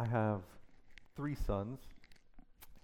I 0.00 0.06
have 0.06 0.42
three 1.16 1.34
sons, 1.34 1.80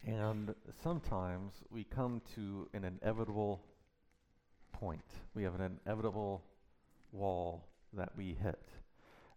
and 0.04 0.52
sometimes 0.82 1.52
we 1.70 1.84
come 1.84 2.20
to 2.34 2.68
an 2.74 2.82
inevitable 2.82 3.62
point. 4.72 5.04
We 5.32 5.44
have 5.44 5.54
an 5.54 5.78
inevitable 5.86 6.42
wall 7.12 7.68
that 7.92 8.10
we 8.16 8.36
hit. 8.42 8.58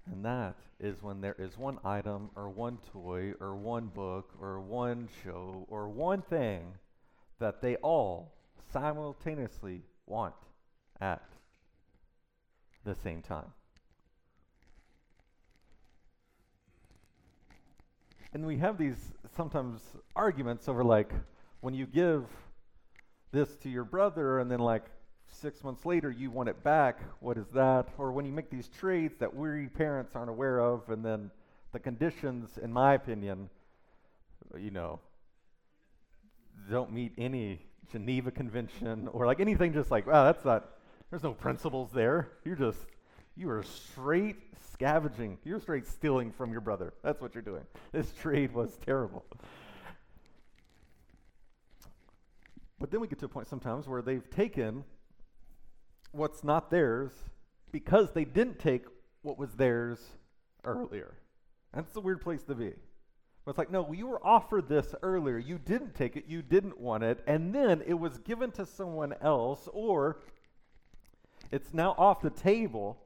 And 0.07 0.25
that 0.25 0.55
is 0.79 1.03
when 1.03 1.21
there 1.21 1.35
is 1.37 1.55
one 1.55 1.77
item 1.85 2.31
or 2.35 2.49
one 2.49 2.79
toy 2.91 3.33
or 3.39 3.55
one 3.55 3.87
book 3.87 4.31
or 4.41 4.59
one 4.59 5.07
show 5.23 5.67
or 5.69 5.87
one 5.87 6.23
thing 6.23 6.73
that 7.39 7.61
they 7.61 7.75
all 7.75 8.33
simultaneously 8.73 9.83
want 10.07 10.33
at 10.99 11.21
the 12.83 12.95
same 13.03 13.21
time. 13.21 13.53
And 18.33 18.45
we 18.45 18.57
have 18.57 18.77
these 18.77 19.13
sometimes 19.35 19.81
arguments 20.15 20.67
over 20.67 20.83
like 20.83 21.11
when 21.61 21.73
you 21.73 21.85
give 21.85 22.25
this 23.31 23.55
to 23.57 23.69
your 23.69 23.83
brother 23.83 24.39
and 24.39 24.51
then 24.51 24.59
like 24.59 24.85
six 25.31 25.63
months 25.63 25.85
later 25.85 26.11
you 26.11 26.29
want 26.31 26.49
it 26.49 26.63
back, 26.63 26.99
what 27.19 27.37
is 27.37 27.47
that? 27.53 27.87
Or 27.97 28.11
when 28.11 28.25
you 28.25 28.31
make 28.31 28.49
these 28.49 28.67
trades 28.67 29.17
that 29.19 29.33
we 29.33 29.67
parents 29.67 30.15
aren't 30.15 30.29
aware 30.29 30.59
of 30.59 30.89
and 30.89 31.03
then 31.03 31.31
the 31.71 31.79
conditions, 31.79 32.57
in 32.57 32.71
my 32.71 32.93
opinion, 32.93 33.49
you 34.57 34.71
know, 34.71 34.99
don't 36.69 36.91
meet 36.91 37.13
any 37.17 37.61
Geneva 37.91 38.31
Convention 38.31 39.07
or 39.13 39.25
like 39.25 39.39
anything 39.39 39.73
just 39.73 39.91
like, 39.91 40.05
wow, 40.05 40.25
that's 40.25 40.43
not, 40.43 40.69
there's 41.09 41.23
no 41.23 41.33
principles 41.33 41.91
there. 41.91 42.29
You're 42.43 42.55
just, 42.55 42.79
you 43.37 43.49
are 43.49 43.63
straight 43.63 44.37
scavenging. 44.73 45.37
You're 45.43 45.59
straight 45.59 45.87
stealing 45.87 46.31
from 46.31 46.51
your 46.51 46.61
brother. 46.61 46.93
That's 47.03 47.21
what 47.21 47.35
you're 47.35 47.43
doing. 47.43 47.63
This 47.91 48.11
trade 48.13 48.53
was 48.53 48.77
terrible. 48.85 49.23
But 52.79 52.91
then 52.91 52.99
we 52.99 53.07
get 53.07 53.19
to 53.19 53.25
a 53.25 53.29
point 53.29 53.47
sometimes 53.47 53.87
where 53.87 54.01
they've 54.01 54.29
taken 54.29 54.83
what's 56.11 56.43
not 56.43 56.69
theirs 56.69 57.11
because 57.71 58.11
they 58.11 58.25
didn't 58.25 58.59
take 58.59 58.85
what 59.21 59.37
was 59.37 59.51
theirs 59.53 59.99
earlier. 60.63 61.13
That's 61.73 61.95
a 61.95 61.99
weird 61.99 62.21
place 62.21 62.43
to 62.43 62.55
be. 62.55 62.73
But 63.45 63.51
it's 63.51 63.57
like, 63.57 63.71
no, 63.71 63.91
you 63.93 64.07
were 64.07 64.25
offered 64.25 64.67
this 64.67 64.93
earlier. 65.01 65.37
You 65.37 65.57
didn't 65.57 65.95
take 65.95 66.17
it. 66.17 66.25
You 66.27 66.41
didn't 66.41 66.79
want 66.79 67.03
it. 67.03 67.23
And 67.27 67.53
then 67.53 67.81
it 67.85 67.93
was 67.93 68.17
given 68.19 68.51
to 68.51 68.65
someone 68.65 69.13
else, 69.21 69.69
or 69.71 70.19
it's 71.51 71.73
now 71.73 71.95
off 71.97 72.21
the 72.21 72.29
table. 72.29 72.97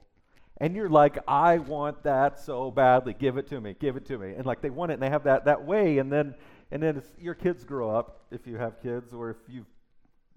And 0.62 0.76
you're 0.76 0.90
like, 0.90 1.18
I 1.28 1.58
want 1.58 2.04
that 2.04 2.40
so 2.40 2.70
badly. 2.70 3.16
Give 3.18 3.38
it 3.38 3.48
to 3.48 3.60
me. 3.60 3.76
Give 3.80 3.98
it 3.98 4.06
to 4.06 4.18
me. 4.20 4.36
And 4.36 4.46
like 4.46 4.62
they 4.62 4.70
want 4.70 4.92
it 4.92 4.94
and 4.94 5.02
they 5.02 5.10
have 5.10 5.24
that, 5.24 5.46
that 5.46 5.66
way. 5.66 5.98
And 5.98 6.12
then, 6.12 6.36
and 6.70 6.84
then 6.84 7.02
your 7.20 7.34
kids 7.34 7.64
grow 7.64 7.90
up, 7.90 8.26
if 8.30 8.46
you 8.46 8.58
have 8.58 8.80
kids, 8.80 9.12
or 9.12 9.32
if 9.32 9.38
you've 9.50 9.66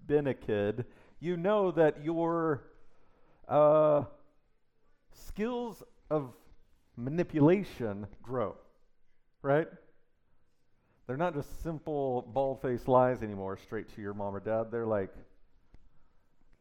been 0.07 0.25
a 0.25 0.33
kid, 0.33 0.85
you 1.19 1.37
know 1.37 1.69
that 1.73 2.03
your 2.03 2.63
uh, 3.47 4.05
skills 5.13 5.83
of 6.09 6.33
manipulation 6.97 8.07
grow, 8.23 8.55
right? 9.43 9.67
They're 11.05 11.17
not 11.17 11.35
just 11.35 11.61
simple 11.61 12.23
bald 12.33 12.63
faced 12.63 12.87
lies 12.87 13.21
anymore 13.21 13.57
straight 13.57 13.93
to 13.93 14.01
your 14.01 14.15
mom 14.15 14.35
or 14.35 14.39
dad. 14.39 14.71
They're 14.71 14.87
like 14.87 15.13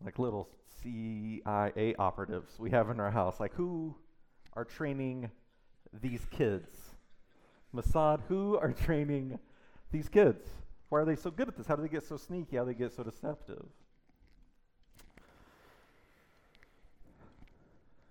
like 0.03 0.19
little 0.19 0.48
CIA 0.83 1.95
operatives 1.98 2.59
we 2.59 2.70
have 2.70 2.91
in 2.91 3.00
our 3.00 3.11
house. 3.11 3.41
Like 3.41 3.55
who 3.55 3.95
are 4.55 4.64
training 4.64 5.31
these 6.01 6.27
kids? 6.31 6.70
Mossad, 7.75 8.20
who 8.28 8.56
are 8.56 8.73
training 8.73 9.39
these 9.91 10.09
kids? 10.09 10.47
Why 10.89 11.01
are 11.01 11.05
they 11.05 11.17
so 11.17 11.31
good 11.31 11.48
at 11.48 11.56
this? 11.56 11.67
How 11.67 11.77
do 11.77 11.83
they 11.83 11.89
get 11.89 12.05
so 12.05 12.17
sneaky? 12.17 12.56
How 12.56 12.64
do 12.64 12.73
they 12.73 12.78
get 12.78 12.92
so 12.92 13.03
deceptive? 13.03 13.67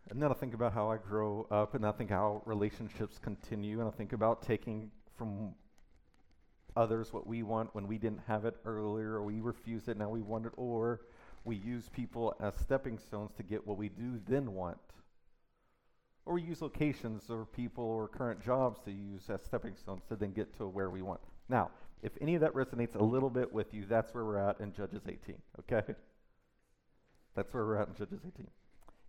And 0.10 0.22
then 0.22 0.30
I 0.30 0.34
think 0.34 0.54
about 0.54 0.74
how 0.74 0.92
I 0.92 0.98
grow 0.98 1.48
up, 1.50 1.74
and 1.74 1.86
I 1.86 1.92
think 1.92 2.10
how 2.10 2.44
relationships 2.46 3.18
continue, 3.18 3.80
and 3.80 3.88
I 3.88 3.92
think 3.92 4.14
about 4.14 4.42
taking 4.44 4.92
from 5.18 5.56
others 6.76 7.14
what 7.14 7.26
we 7.26 7.42
want 7.42 7.74
when 7.74 7.88
we 7.88 7.98
didn't 7.98 8.22
have 8.28 8.46
it 8.46 8.56
earlier, 8.66 9.14
or 9.14 9.24
we 9.24 9.40
refuse 9.40 9.88
it, 9.88 9.98
now 9.98 10.10
we 10.10 10.22
want 10.22 10.46
it, 10.46 10.52
or 10.56 11.02
we 11.46 11.56
use 11.56 11.90
people 11.90 12.36
as 12.40 12.56
stepping 12.56 12.98
stones 12.98 13.32
to 13.38 13.44
get 13.44 13.66
what 13.68 13.78
we 13.78 13.90
do 13.90 14.20
then 14.28 14.54
want. 14.54 14.78
Or 16.26 16.36
we 16.36 16.42
use 16.42 16.62
locations 16.62 17.30
or 17.30 17.46
people 17.46 17.84
or 17.84 18.08
current 18.08 18.44
jobs 18.44 18.80
to 18.86 18.92
use 18.92 19.30
as 19.30 19.44
stepping 19.44 19.76
stones 19.76 20.04
to 20.08 20.16
then 20.16 20.32
get 20.32 20.56
to 20.58 20.68
where 20.68 20.90
we 20.90 21.02
want. 21.02 21.20
Now, 21.50 21.72
if 22.02 22.14
any 22.22 22.36
of 22.36 22.42
that 22.42 22.54
resonates 22.54 22.96
a 22.96 23.04
little 23.04 23.30
bit 23.30 23.52
with 23.54 23.74
you, 23.74 23.86
that's 23.86 24.14
where 24.14 24.24
we're 24.24 24.38
at 24.38 24.60
in 24.60 24.74
Judges 24.74 25.04
18, 25.08 25.36
okay? 25.60 25.96
That's 27.36 27.52
where 27.52 27.66
we're 27.66 27.78
at 27.78 27.88
in 27.88 27.96
Judges 27.96 28.20
18. 28.28 28.48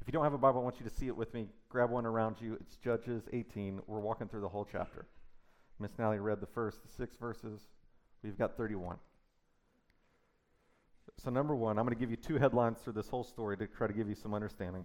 If 0.01 0.09
you 0.09 0.13
don't 0.13 0.25
have 0.25 0.33
a 0.33 0.39
Bible, 0.39 0.61
I 0.61 0.65
want 0.65 0.77
you 0.81 0.89
to 0.89 0.95
see 0.95 1.09
it 1.09 1.17
with 1.17 1.35
me. 1.35 1.47
Grab 1.69 1.91
one 1.91 2.07
around 2.07 2.37
you. 2.41 2.57
It's 2.61 2.77
Judges 2.77 3.25
18. 3.33 3.81
We're 3.87 4.01
walking 4.01 4.29
through 4.29 4.41
the 4.41 4.49
whole 4.49 4.67
chapter. 4.71 5.05
Miss 5.79 5.91
Nally 5.99 6.19
read 6.19 6.41
the 6.41 6.47
first 6.47 6.79
six 6.97 7.17
verses. 7.17 7.61
We've 8.23 8.39
got 8.39 8.57
31. 8.57 8.97
So, 11.19 11.31
number 11.31 11.55
one, 11.55 11.79
I'm 11.79 11.85
going 11.85 11.97
to 11.97 12.01
give 12.01 12.11
you 12.11 12.17
two 12.17 12.39
headlines 12.39 12.79
through 12.79 12.95
this 12.95 13.09
whole 13.09 13.25
story 13.25 13.57
to 13.57 13.67
try 13.67 13.87
to 13.87 13.93
give 13.93 14.09
you 14.09 14.15
some 14.15 14.35
understanding. 14.35 14.85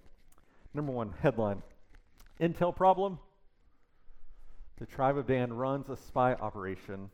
Number 0.73 0.91
one, 0.91 1.13
headline 1.21 1.61
Intel 2.39 2.75
problem. 2.75 3.19
The 4.77 4.85
tribe 4.85 5.17
of 5.17 5.27
Dan 5.27 5.51
runs 5.51 5.89
a 5.89 5.97
spy 5.97 6.35
operation 6.35 7.09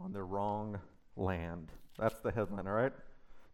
on 0.00 0.12
the 0.12 0.22
wrong 0.22 0.78
land. 1.16 1.72
That's 1.98 2.20
the 2.20 2.30
headline, 2.30 2.68
all 2.68 2.74
right? 2.74 2.92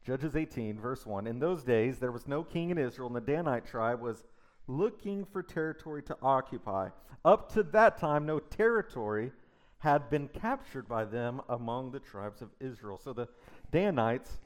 Judges 0.04 0.36
18, 0.36 0.78
verse 0.78 1.06
1. 1.06 1.26
In 1.26 1.38
those 1.38 1.64
days, 1.64 1.98
there 1.98 2.12
was 2.12 2.28
no 2.28 2.42
king 2.42 2.70
in 2.70 2.78
Israel, 2.78 3.06
and 3.08 3.16
the 3.16 3.32
Danite 3.32 3.66
tribe 3.66 4.00
was 4.00 4.24
looking 4.66 5.24
for 5.24 5.42
territory 5.42 6.02
to 6.02 6.16
occupy. 6.22 6.90
Up 7.24 7.50
to 7.54 7.62
that 7.62 7.98
time, 7.98 8.26
no 8.26 8.38
territory 8.38 9.32
had 9.78 10.10
been 10.10 10.28
captured 10.28 10.86
by 10.88 11.04
them 11.04 11.40
among 11.48 11.90
the 11.90 12.00
tribes 12.00 12.42
of 12.42 12.50
Israel. 12.60 12.98
So 13.02 13.12
the 13.12 13.28
Danites 13.70 14.40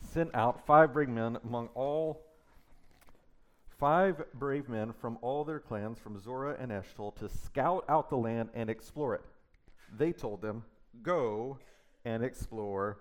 sent 0.00 0.34
out 0.34 0.66
five 0.66 0.92
brave 0.92 1.08
men 1.08 1.38
among 1.44 1.68
all 1.74 2.22
five 3.78 4.22
brave 4.34 4.68
men 4.68 4.92
from 4.92 5.18
all 5.22 5.44
their 5.44 5.60
clans 5.60 5.98
from 5.98 6.18
Zorah 6.20 6.56
and 6.58 6.72
Eshtaol 6.72 7.14
to 7.16 7.28
scout 7.28 7.84
out 7.88 8.10
the 8.10 8.16
land 8.16 8.50
and 8.54 8.68
explore 8.68 9.14
it. 9.14 9.22
They 9.96 10.12
told 10.12 10.42
them, 10.42 10.64
"Go 11.02 11.58
and 12.04 12.24
explore 12.24 12.98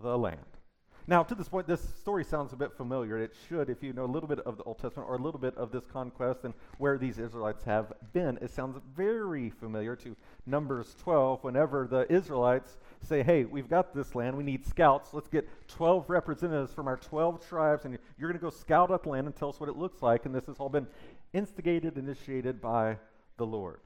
the 0.00 0.18
land." 0.18 0.40
Now, 1.08 1.22
to 1.22 1.36
this 1.36 1.48
point, 1.48 1.68
this 1.68 1.80
story 2.00 2.24
sounds 2.24 2.52
a 2.52 2.56
bit 2.56 2.72
familiar. 2.72 3.16
It 3.16 3.32
should, 3.48 3.70
if 3.70 3.80
you 3.80 3.92
know 3.92 4.04
a 4.04 4.06
little 4.06 4.28
bit 4.28 4.40
of 4.40 4.56
the 4.56 4.64
Old 4.64 4.78
Testament 4.78 5.08
or 5.08 5.14
a 5.14 5.22
little 5.22 5.38
bit 5.38 5.56
of 5.56 5.70
this 5.70 5.86
conquest 5.86 6.40
and 6.42 6.52
where 6.78 6.98
these 6.98 7.20
Israelites 7.20 7.62
have 7.62 7.92
been. 8.12 8.38
It 8.42 8.50
sounds 8.50 8.80
very 8.96 9.50
familiar 9.50 9.94
to 9.96 10.16
Numbers 10.46 10.96
12, 11.04 11.44
whenever 11.44 11.86
the 11.86 12.12
Israelites 12.12 12.76
say, 13.02 13.22
Hey, 13.22 13.44
we've 13.44 13.68
got 13.68 13.94
this 13.94 14.16
land, 14.16 14.36
we 14.36 14.42
need 14.42 14.66
scouts. 14.66 15.14
Let's 15.14 15.28
get 15.28 15.48
12 15.68 16.10
representatives 16.10 16.72
from 16.72 16.88
our 16.88 16.96
12 16.96 17.46
tribes, 17.46 17.84
and 17.84 17.96
you're 18.18 18.28
going 18.28 18.40
to 18.40 18.44
go 18.44 18.50
scout 18.50 18.90
out 18.90 19.04
the 19.04 19.10
land 19.10 19.28
and 19.28 19.36
tell 19.36 19.50
us 19.50 19.60
what 19.60 19.68
it 19.68 19.76
looks 19.76 20.02
like. 20.02 20.26
And 20.26 20.34
this 20.34 20.46
has 20.46 20.56
all 20.58 20.68
been 20.68 20.88
instigated, 21.32 21.98
initiated 21.98 22.60
by 22.60 22.96
the 23.36 23.46
Lord. 23.46 23.78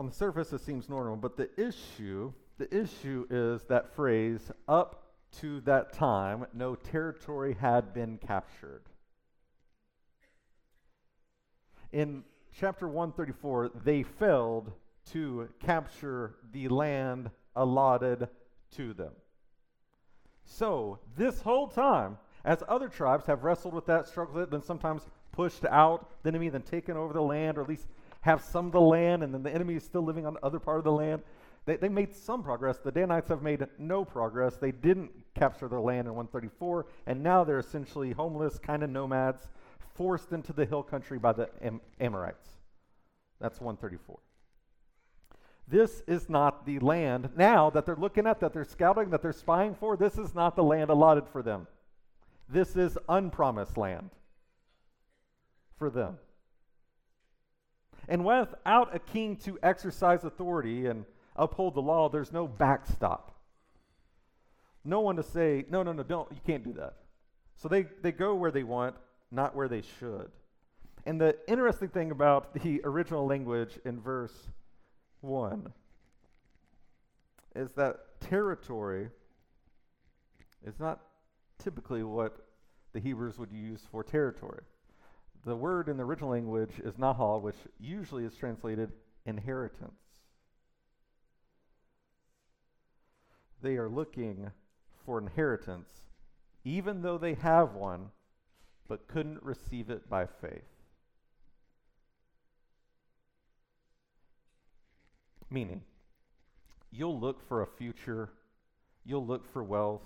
On 0.00 0.06
the 0.06 0.12
surface, 0.12 0.52
it 0.52 0.60
seems 0.60 0.88
normal, 0.88 1.14
but 1.14 1.36
the 1.36 1.48
issue 1.56 2.32
the 2.58 2.72
issue 2.74 3.26
is 3.30 3.62
that 3.64 3.94
phrase, 3.94 4.50
up 4.68 5.12
to 5.40 5.60
that 5.62 5.92
time, 5.92 6.46
no 6.54 6.74
territory 6.74 7.56
had 7.60 7.92
been 7.92 8.18
captured. 8.18 8.82
In 11.92 12.22
chapter 12.56 12.86
134, 12.86 13.70
they 13.84 14.02
failed 14.02 14.72
to 15.12 15.48
capture 15.60 16.36
the 16.52 16.68
land 16.68 17.30
allotted 17.56 18.28
to 18.76 18.94
them. 18.94 19.12
So, 20.44 21.00
this 21.16 21.40
whole 21.40 21.68
time, 21.68 22.18
as 22.44 22.62
other 22.68 22.88
tribes 22.88 23.26
have 23.26 23.44
wrestled 23.44 23.74
with 23.74 23.86
that, 23.86 24.06
struggled 24.06 24.36
with 24.36 24.44
it, 24.44 24.50
then 24.50 24.62
sometimes 24.62 25.02
pushed 25.32 25.64
out 25.64 26.10
the 26.22 26.28
enemy, 26.28 26.48
then 26.48 26.62
taken 26.62 26.96
over 26.96 27.12
the 27.12 27.22
land, 27.22 27.58
or 27.58 27.62
at 27.62 27.68
least 27.68 27.86
have 28.20 28.42
some 28.42 28.66
of 28.66 28.72
the 28.72 28.80
land, 28.80 29.22
and 29.22 29.34
then 29.34 29.42
the 29.42 29.52
enemy 29.52 29.74
is 29.74 29.84
still 29.84 30.02
living 30.02 30.26
on 30.26 30.34
the 30.34 30.44
other 30.44 30.58
part 30.58 30.78
of 30.78 30.84
the 30.84 30.92
land. 30.92 31.22
They, 31.66 31.76
they 31.76 31.88
made 31.88 32.14
some 32.14 32.42
progress. 32.42 32.78
The 32.78 32.92
Danites 32.92 33.28
have 33.28 33.42
made 33.42 33.66
no 33.78 34.04
progress. 34.04 34.56
They 34.56 34.72
didn't 34.72 35.10
capture 35.34 35.68
their 35.68 35.80
land 35.80 36.06
in 36.06 36.14
134, 36.14 36.86
and 37.06 37.22
now 37.22 37.44
they're 37.44 37.58
essentially 37.58 38.12
homeless, 38.12 38.58
kind 38.58 38.82
of 38.82 38.90
nomads, 38.90 39.48
forced 39.94 40.32
into 40.32 40.52
the 40.52 40.66
hill 40.66 40.82
country 40.82 41.18
by 41.18 41.32
the 41.32 41.48
Am- 41.62 41.80
Amorites. 42.00 42.48
That's 43.40 43.60
134. 43.60 44.18
This 45.66 46.02
is 46.06 46.28
not 46.28 46.66
the 46.66 46.78
land 46.80 47.30
now 47.36 47.70
that 47.70 47.86
they're 47.86 47.96
looking 47.96 48.26
at, 48.26 48.40
that 48.40 48.52
they're 48.52 48.64
scouting, 48.64 49.10
that 49.10 49.22
they're 49.22 49.32
spying 49.32 49.74
for. 49.74 49.96
This 49.96 50.18
is 50.18 50.34
not 50.34 50.56
the 50.56 50.62
land 50.62 50.90
allotted 50.90 51.26
for 51.28 51.42
them. 51.42 51.66
This 52.48 52.76
is 52.76 52.98
unpromised 53.08 53.78
land 53.78 54.10
for 55.78 55.88
them. 55.88 56.18
And 58.06 58.24
without 58.26 58.94
a 58.94 58.98
king 58.98 59.36
to 59.38 59.58
exercise 59.62 60.24
authority 60.24 60.86
and 60.86 61.06
uphold 61.36 61.74
the 61.74 61.82
law, 61.82 62.08
there's 62.08 62.32
no 62.32 62.46
backstop. 62.46 63.34
No 64.84 65.00
one 65.00 65.16
to 65.16 65.22
say, 65.22 65.64
no, 65.70 65.82
no, 65.82 65.92
no, 65.92 66.02
don't, 66.02 66.30
you 66.30 66.40
can't 66.46 66.64
do 66.64 66.72
that. 66.74 66.94
So 67.56 67.68
they, 67.68 67.86
they 68.02 68.12
go 68.12 68.34
where 68.34 68.50
they 68.50 68.62
want, 68.62 68.96
not 69.30 69.56
where 69.56 69.68
they 69.68 69.82
should. 69.98 70.30
And 71.06 71.20
the 71.20 71.36
interesting 71.48 71.88
thing 71.88 72.10
about 72.10 72.54
the 72.62 72.80
original 72.84 73.26
language 73.26 73.78
in 73.84 74.00
verse 74.00 74.48
1 75.20 75.72
is 77.56 77.70
that 77.72 78.20
territory 78.20 79.08
is 80.66 80.78
not 80.78 81.00
typically 81.62 82.02
what 82.02 82.36
the 82.92 83.00
Hebrews 83.00 83.38
would 83.38 83.52
use 83.52 83.82
for 83.90 84.02
territory. 84.02 84.62
The 85.44 85.54
word 85.54 85.88
in 85.88 85.96
the 85.96 86.04
original 86.04 86.30
language 86.30 86.72
is 86.82 86.94
nahal, 86.94 87.42
which 87.42 87.56
usually 87.78 88.24
is 88.24 88.34
translated 88.34 88.92
inheritance. 89.26 90.03
They 93.64 93.78
are 93.78 93.88
looking 93.88 94.50
for 95.06 95.18
inheritance, 95.18 95.88
even 96.64 97.00
though 97.00 97.16
they 97.16 97.32
have 97.32 97.72
one, 97.72 98.10
but 98.88 99.08
couldn't 99.08 99.42
receive 99.42 99.88
it 99.88 100.06
by 100.06 100.26
faith. 100.26 100.68
Meaning, 105.48 105.80
you'll 106.90 107.18
look 107.18 107.40
for 107.48 107.62
a 107.62 107.66
future, 107.66 108.28
you'll 109.02 109.26
look 109.26 109.50
for 109.50 109.64
wealth, 109.64 110.04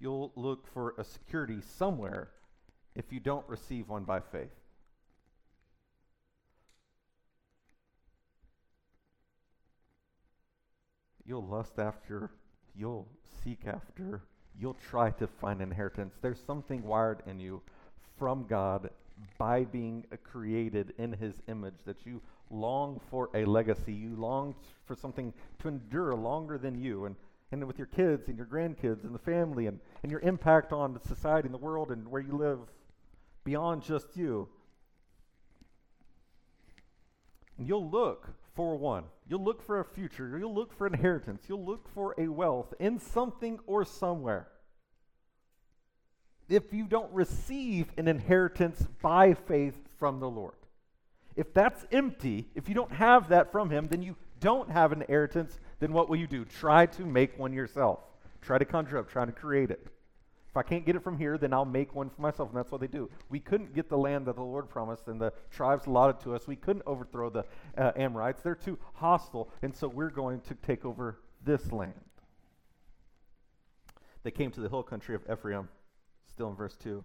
you'll 0.00 0.32
look 0.34 0.66
for 0.74 0.92
a 0.98 1.04
security 1.04 1.60
somewhere 1.60 2.30
if 2.96 3.12
you 3.12 3.20
don't 3.20 3.48
receive 3.48 3.88
one 3.88 4.02
by 4.02 4.18
faith. 4.18 4.50
You'll 11.24 11.46
lust 11.46 11.78
after, 11.78 12.32
you'll 12.76 13.06
seek 13.42 13.66
after, 13.66 14.22
you'll 14.58 14.76
try 14.90 15.10
to 15.10 15.26
find 15.26 15.60
inheritance. 15.60 16.14
There's 16.20 16.40
something 16.46 16.82
wired 16.82 17.22
in 17.26 17.40
you 17.40 17.62
from 18.18 18.46
God 18.46 18.90
by 19.38 19.64
being 19.64 20.04
created 20.24 20.92
in 20.98 21.12
His 21.12 21.40
image 21.48 21.78
that 21.86 22.04
you 22.04 22.20
long 22.50 23.00
for 23.10 23.30
a 23.34 23.44
legacy. 23.44 23.92
You 23.92 24.14
long 24.16 24.54
for 24.84 24.94
something 24.94 25.32
to 25.60 25.68
endure 25.68 26.14
longer 26.14 26.58
than 26.58 26.78
you. 26.78 27.06
And, 27.06 27.16
and 27.52 27.64
with 27.66 27.78
your 27.78 27.86
kids 27.86 28.28
and 28.28 28.36
your 28.36 28.46
grandkids 28.46 29.04
and 29.04 29.14
the 29.14 29.20
family 29.20 29.66
and, 29.66 29.80
and 30.02 30.10
your 30.10 30.20
impact 30.20 30.72
on 30.72 30.92
the 30.92 31.00
society 31.00 31.46
and 31.46 31.54
the 31.54 31.58
world 31.58 31.90
and 31.90 32.08
where 32.08 32.22
you 32.22 32.36
live 32.36 32.58
beyond 33.44 33.82
just 33.82 34.16
you. 34.16 34.48
And 37.58 37.66
you'll 37.66 37.88
look 37.88 38.28
for 38.56 38.76
one. 38.76 39.04
You'll 39.28 39.44
look 39.44 39.62
for 39.62 39.78
a 39.78 39.84
future. 39.84 40.36
You'll 40.38 40.54
look 40.54 40.72
for 40.72 40.86
inheritance. 40.86 41.44
You'll 41.48 41.64
look 41.64 41.88
for 41.94 42.14
a 42.18 42.26
wealth 42.26 42.74
in 42.80 42.98
something 42.98 43.60
or 43.66 43.84
somewhere. 43.84 44.48
If 46.48 46.72
you 46.72 46.86
don't 46.86 47.12
receive 47.12 47.92
an 47.96 48.08
inheritance 48.08 48.84
by 49.02 49.34
faith 49.34 49.76
from 49.98 50.20
the 50.20 50.30
Lord. 50.30 50.54
If 51.34 51.52
that's 51.52 51.84
empty, 51.92 52.48
if 52.54 52.68
you 52.68 52.74
don't 52.74 52.92
have 52.92 53.28
that 53.28 53.52
from 53.52 53.68
Him, 53.68 53.88
then 53.88 54.02
you 54.02 54.16
don't 54.40 54.70
have 54.70 54.92
an 54.92 55.02
inheritance, 55.02 55.58
then 55.80 55.92
what 55.92 56.08
will 56.08 56.16
you 56.16 56.26
do? 56.26 56.44
Try 56.44 56.86
to 56.86 57.04
make 57.04 57.38
one 57.38 57.52
yourself. 57.52 58.00
Try 58.40 58.58
to 58.58 58.64
conjure 58.64 58.98
up, 58.98 59.10
try 59.10 59.26
to 59.26 59.32
create 59.32 59.70
it. 59.70 59.86
If 60.56 60.60
I 60.60 60.62
can't 60.70 60.86
get 60.86 60.96
it 60.96 61.04
from 61.04 61.18
here, 61.18 61.36
then 61.36 61.52
I'll 61.52 61.66
make 61.66 61.94
one 61.94 62.08
for 62.08 62.22
myself. 62.22 62.48
And 62.48 62.56
that's 62.56 62.72
what 62.72 62.80
they 62.80 62.86
do. 62.86 63.10
We 63.28 63.40
couldn't 63.40 63.74
get 63.74 63.90
the 63.90 63.98
land 63.98 64.24
that 64.24 64.36
the 64.36 64.42
Lord 64.42 64.70
promised 64.70 65.06
and 65.06 65.20
the 65.20 65.34
tribes 65.50 65.84
allotted 65.84 66.18
to 66.20 66.34
us. 66.34 66.46
We 66.46 66.56
couldn't 66.56 66.84
overthrow 66.86 67.28
the 67.28 67.44
uh, 67.76 67.92
Amorites. 67.94 68.40
They're 68.40 68.54
too 68.54 68.78
hostile. 68.94 69.50
And 69.60 69.76
so 69.76 69.86
we're 69.86 70.08
going 70.08 70.40
to 70.40 70.54
take 70.54 70.86
over 70.86 71.18
this 71.44 71.72
land. 71.72 71.92
They 74.22 74.30
came 74.30 74.50
to 74.52 74.60
the 74.60 74.70
hill 74.70 74.82
country 74.82 75.14
of 75.14 75.20
Ephraim, 75.30 75.68
still 76.26 76.48
in 76.48 76.56
verse 76.56 76.78
2. 76.82 77.04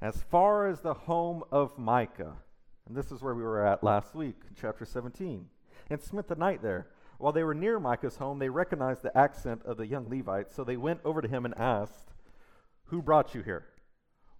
As 0.00 0.22
far 0.30 0.66
as 0.66 0.80
the 0.80 0.94
home 0.94 1.44
of 1.52 1.76
Micah, 1.76 2.36
and 2.88 2.96
this 2.96 3.12
is 3.12 3.20
where 3.20 3.34
we 3.34 3.42
were 3.42 3.66
at 3.66 3.84
last 3.84 4.14
week, 4.14 4.36
chapter 4.58 4.86
17, 4.86 5.44
and 5.90 6.00
spent 6.00 6.26
the 6.26 6.36
night 6.36 6.62
there. 6.62 6.86
While 7.18 7.32
they 7.32 7.44
were 7.44 7.54
near 7.54 7.78
Micah's 7.78 8.16
home, 8.16 8.38
they 8.38 8.48
recognized 8.48 9.02
the 9.02 9.14
accent 9.14 9.60
of 9.66 9.76
the 9.76 9.86
young 9.86 10.08
Levite, 10.08 10.50
so 10.50 10.64
they 10.64 10.78
went 10.78 11.00
over 11.04 11.20
to 11.20 11.28
him 11.28 11.44
and 11.44 11.52
asked, 11.58 12.14
Who 12.90 13.02
brought 13.02 13.34
you 13.34 13.42
here? 13.42 13.66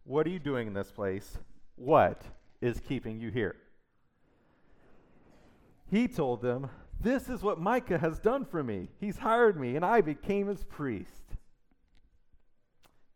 What 0.04 0.26
are 0.26 0.30
you 0.30 0.38
doing 0.38 0.66
in 0.66 0.74
this 0.74 0.90
place? 0.90 1.38
What 1.76 2.22
is 2.60 2.80
keeping 2.80 3.18
you 3.20 3.30
here? 3.30 3.56
He 5.90 6.06
told 6.06 6.42
them, 6.42 6.68
This 7.00 7.28
is 7.28 7.42
what 7.42 7.60
Micah 7.60 7.98
has 7.98 8.18
done 8.18 8.44
for 8.44 8.62
me. 8.62 8.88
He's 9.00 9.18
hired 9.18 9.58
me, 9.58 9.76
and 9.76 9.84
I 9.84 10.00
became 10.00 10.46
his 10.46 10.64
priest. 10.64 11.36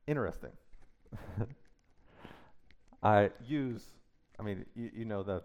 Interesting. 0.07 0.53
I 3.03 3.31
use 3.47 3.83
I 4.39 4.43
mean, 4.43 4.65
you, 4.75 4.91
you 4.95 5.05
know 5.05 5.23
that 5.23 5.45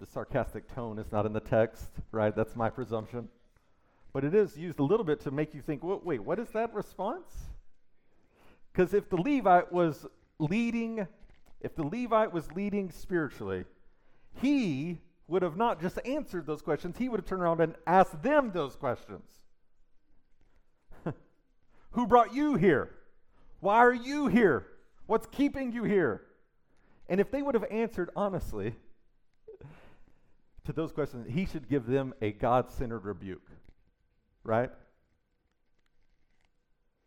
the 0.00 0.06
sarcastic 0.06 0.72
tone 0.74 0.98
is 0.98 1.10
not 1.10 1.26
in 1.26 1.32
the 1.32 1.40
text, 1.40 1.90
right? 2.12 2.34
That's 2.34 2.54
my 2.56 2.70
presumption. 2.70 3.28
But 4.12 4.24
it 4.24 4.34
is 4.34 4.56
used 4.56 4.78
a 4.78 4.84
little 4.84 5.04
bit 5.04 5.20
to 5.20 5.30
make 5.30 5.54
you 5.54 5.62
think, 5.62 5.80
wait, 5.82 6.20
what 6.20 6.38
is 6.38 6.48
that 6.50 6.72
response? 6.72 7.32
Because 8.74 8.92
if 8.92 9.08
the 9.08 9.16
Levite 9.16 9.72
was 9.72 10.04
leading, 10.40 11.06
if 11.60 11.76
the 11.76 11.84
Levite 11.84 12.32
was 12.32 12.50
leading 12.52 12.90
spiritually, 12.90 13.64
he 14.40 15.00
would 15.28 15.42
have 15.42 15.56
not 15.56 15.80
just 15.80 15.98
answered 16.04 16.46
those 16.46 16.60
questions, 16.60 16.98
he 16.98 17.08
would 17.08 17.20
have 17.20 17.26
turned 17.26 17.42
around 17.42 17.60
and 17.60 17.76
asked 17.86 18.20
them 18.22 18.50
those 18.52 18.74
questions. 18.74 19.30
Who 21.92 22.06
brought 22.06 22.34
you 22.34 22.56
here? 22.56 22.90
Why 23.60 23.76
are 23.76 23.94
you 23.94 24.26
here? 24.26 24.66
What's 25.06 25.26
keeping 25.26 25.72
you 25.72 25.84
here? 25.84 26.22
And 27.08 27.20
if 27.20 27.30
they 27.30 27.42
would 27.42 27.54
have 27.54 27.66
answered 27.70 28.10
honestly 28.16 28.74
to 30.64 30.72
those 30.72 30.90
questions, 30.90 31.28
he 31.32 31.46
should 31.46 31.68
give 31.68 31.86
them 31.86 32.12
a 32.20 32.32
God 32.32 32.72
centered 32.72 33.04
rebuke, 33.04 33.48
right? 34.42 34.70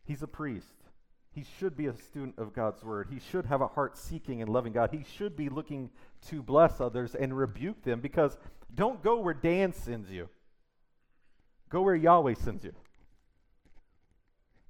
He's 0.06 0.24
a 0.24 0.28
priest. 0.28 0.87
He 1.38 1.46
should 1.60 1.78
be 1.78 1.86
a 1.86 1.94
student 1.94 2.34
of 2.40 2.52
God's 2.52 2.84
word. 2.84 3.10
He 3.12 3.20
should 3.20 3.46
have 3.46 3.62
a 3.62 3.68
heart 3.68 3.96
seeking 3.96 4.42
and 4.42 4.50
loving 4.50 4.74
God. 4.74 4.90
He 4.92 5.06
should 5.18 5.38
be 5.38 5.50
looking 5.50 5.92
to 6.30 6.42
bless 6.42 6.82
others 6.82 7.14
and 7.14 7.38
rebuke 7.38 7.84
them 7.84 8.00
because 8.00 8.40
don't 8.74 9.04
go 9.04 9.20
where 9.20 9.36
Dan 9.36 9.72
sends 9.72 10.10
you, 10.10 10.30
go 11.70 11.84
where 11.84 11.94
Yahweh 11.94 12.34
sends 12.34 12.64
you. 12.64 12.74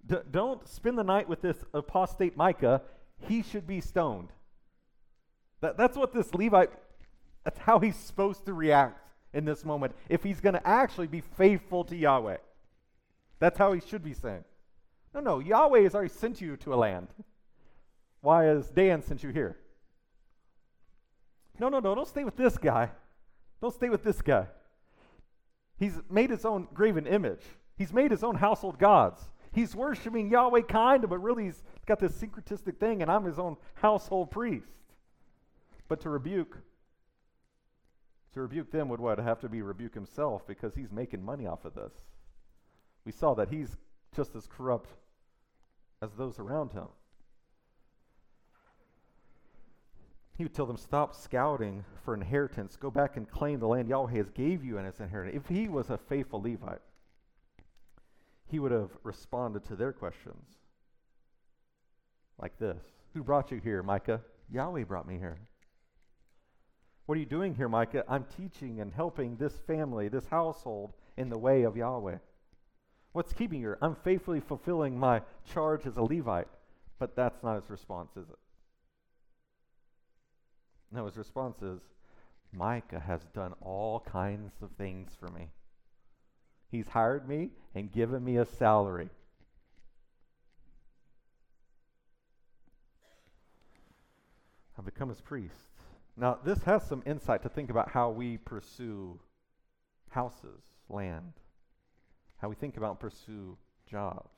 D- 0.05 0.17
don't 0.29 0.67
spend 0.67 0.97
the 0.97 1.05
night 1.05 1.29
with 1.29 1.41
this 1.41 1.55
apostate 1.73 2.35
Micah. 2.35 2.81
He 3.29 3.43
should 3.43 3.65
be 3.65 3.79
stoned. 3.79 4.27
That, 5.61 5.77
that's 5.77 5.95
what 5.95 6.11
this 6.11 6.33
Levite, 6.33 6.71
that's 7.45 7.59
how 7.59 7.79
he's 7.79 7.95
supposed 7.95 8.45
to 8.45 8.53
react 8.53 8.99
in 9.33 9.45
this 9.45 9.63
moment 9.63 9.95
if 10.09 10.21
he's 10.21 10.41
going 10.41 10.55
to 10.55 10.67
actually 10.67 11.07
be 11.07 11.21
faithful 11.21 11.85
to 11.85 11.95
Yahweh. 11.95 12.37
That's 13.39 13.57
how 13.57 13.71
he 13.71 13.79
should 13.79 14.03
be 14.03 14.13
saying. 14.13 14.43
No, 15.17 15.23
no, 15.23 15.39
Yahweh 15.39 15.81
has 15.81 15.95
already 15.95 16.13
sent 16.13 16.41
you 16.41 16.55
to 16.57 16.75
a 16.75 16.77
land. 16.77 17.07
Why 18.21 18.43
has 18.43 18.69
Dan 18.69 19.01
sent 19.01 19.23
you 19.23 19.31
here? 19.31 19.57
No, 21.59 21.69
no, 21.69 21.79
no, 21.79 21.95
don't 21.95 22.07
stay 22.07 22.23
with 22.23 22.37
this 22.37 22.55
guy. 22.59 22.91
Don't 23.59 23.73
stay 23.73 23.89
with 23.89 24.03
this 24.03 24.21
guy. 24.21 24.45
He's 25.79 25.99
made 26.07 26.29
his 26.29 26.45
own 26.45 26.67
graven 26.71 27.07
image. 27.07 27.41
He's 27.79 27.91
made 27.91 28.11
his 28.11 28.23
own 28.23 28.35
household 28.35 28.77
gods. 28.77 29.19
He's 29.51 29.75
worshiping 29.75 30.29
Yahweh 30.29 30.61
kind 30.61 31.03
of, 31.03 31.09
but 31.09 31.17
really 31.17 31.45
he's 31.45 31.63
got 31.87 31.99
this 31.99 32.11
syncretistic 32.11 32.77
thing, 32.77 33.01
and 33.01 33.09
I'm 33.09 33.25
his 33.25 33.39
own 33.39 33.57
household 33.73 34.29
priest. 34.29 34.67
But 35.87 35.99
to 36.01 36.11
rebuke, 36.11 36.59
to 38.35 38.41
rebuke 38.41 38.69
them 38.69 38.87
would 38.89 38.99
what? 38.99 39.17
Have 39.17 39.39
to 39.39 39.49
be 39.49 39.63
rebuke 39.63 39.95
himself 39.95 40.45
because 40.45 40.75
he's 40.75 40.91
making 40.91 41.25
money 41.25 41.47
off 41.47 41.65
of 41.65 41.73
this. 41.73 41.93
We 43.03 43.11
saw 43.11 43.33
that 43.33 43.49
he's 43.49 43.77
just 44.15 44.35
as 44.35 44.45
corrupt 44.45 44.91
as 46.01 46.11
those 46.17 46.39
around 46.39 46.73
him. 46.73 46.87
He 50.37 50.43
would 50.43 50.53
tell 50.53 50.67
them, 50.67 50.77
stop 50.77 51.15
scouting 51.15 51.83
for 52.05 52.13
inheritance. 52.13 52.75
Go 52.75 52.91
back 52.91 53.17
and 53.17 53.29
claim 53.29 53.59
the 53.59 53.67
land 53.67 53.89
Yahweh 53.89 54.13
has 54.17 54.29
gave 54.29 54.63
you 54.63 54.77
as 54.77 54.85
his 54.85 54.99
inheritance. 54.99 55.43
If 55.43 55.49
he 55.49 55.67
was 55.67 55.89
a 55.89 55.97
faithful 55.97 56.41
Levite, 56.41 56.81
he 58.45 58.59
would 58.59 58.71
have 58.71 58.91
responded 59.03 59.65
to 59.65 59.75
their 59.75 59.91
questions 59.91 60.57
like 62.39 62.57
this 62.59 62.83
Who 63.13 63.23
brought 63.23 63.51
you 63.51 63.59
here, 63.63 63.81
Micah? 63.81 64.21
Yahweh 64.51 64.83
brought 64.83 65.07
me 65.07 65.17
here. 65.17 65.37
What 67.07 67.17
are 67.17 67.19
you 67.19 67.25
doing 67.25 67.55
here, 67.55 67.69
Micah? 67.69 68.03
I'm 68.07 68.25
teaching 68.37 68.79
and 68.79 68.93
helping 68.93 69.37
this 69.37 69.57
family, 69.65 70.07
this 70.07 70.27
household, 70.27 70.93
in 71.15 71.29
the 71.29 71.37
way 71.37 71.63
of 71.63 71.75
Yahweh. 71.75 72.17
What's 73.17 73.33
keeping 73.33 73.61
you? 73.61 73.73
I'm 73.81 73.95
faithfully 73.95 74.39
fulfilling 74.39 74.99
my 74.99 75.23
charge 75.51 75.87
as 75.87 75.97
a 75.97 76.03
Levite. 76.03 76.49
But 76.99 77.15
that's 77.15 77.41
not 77.41 77.55
his 77.55 77.67
response, 77.67 78.11
is 78.11 78.29
it? 78.29 78.37
No, 80.91 81.03
his 81.05 81.17
response 81.17 81.63
is, 81.63 81.81
Micah 82.53 82.99
has 82.99 83.21
done 83.33 83.55
all 83.59 84.01
kinds 84.01 84.53
of 84.61 84.69
things 84.77 85.13
for 85.19 85.29
me. 85.29 85.49
He's 86.69 86.89
hired 86.89 87.27
me 87.27 87.49
and 87.73 87.91
given 87.91 88.23
me 88.23 88.37
a 88.37 88.45
salary. 88.45 89.09
I've 94.77 94.85
become 94.85 95.09
his 95.09 95.21
priest. 95.21 95.55
Now, 96.15 96.37
this 96.45 96.61
has 96.65 96.83
some 96.83 97.01
insight 97.03 97.41
to 97.41 97.49
think 97.49 97.71
about 97.71 97.89
how 97.89 98.11
we 98.11 98.37
pursue 98.37 99.19
houses, 100.11 100.61
land, 100.87 101.33
how 102.37 102.49
we 102.49 102.55
think 102.55 102.77
about 102.77 102.99
pursue 102.99 103.57
jobs, 103.89 104.29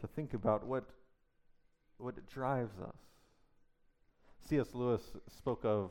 to 0.00 0.06
think 0.06 0.34
about 0.34 0.66
what, 0.66 0.84
what 1.98 2.14
drives 2.28 2.78
us. 2.80 2.96
C.S. 4.48 4.68
Lewis 4.74 5.02
spoke 5.36 5.64
of 5.64 5.90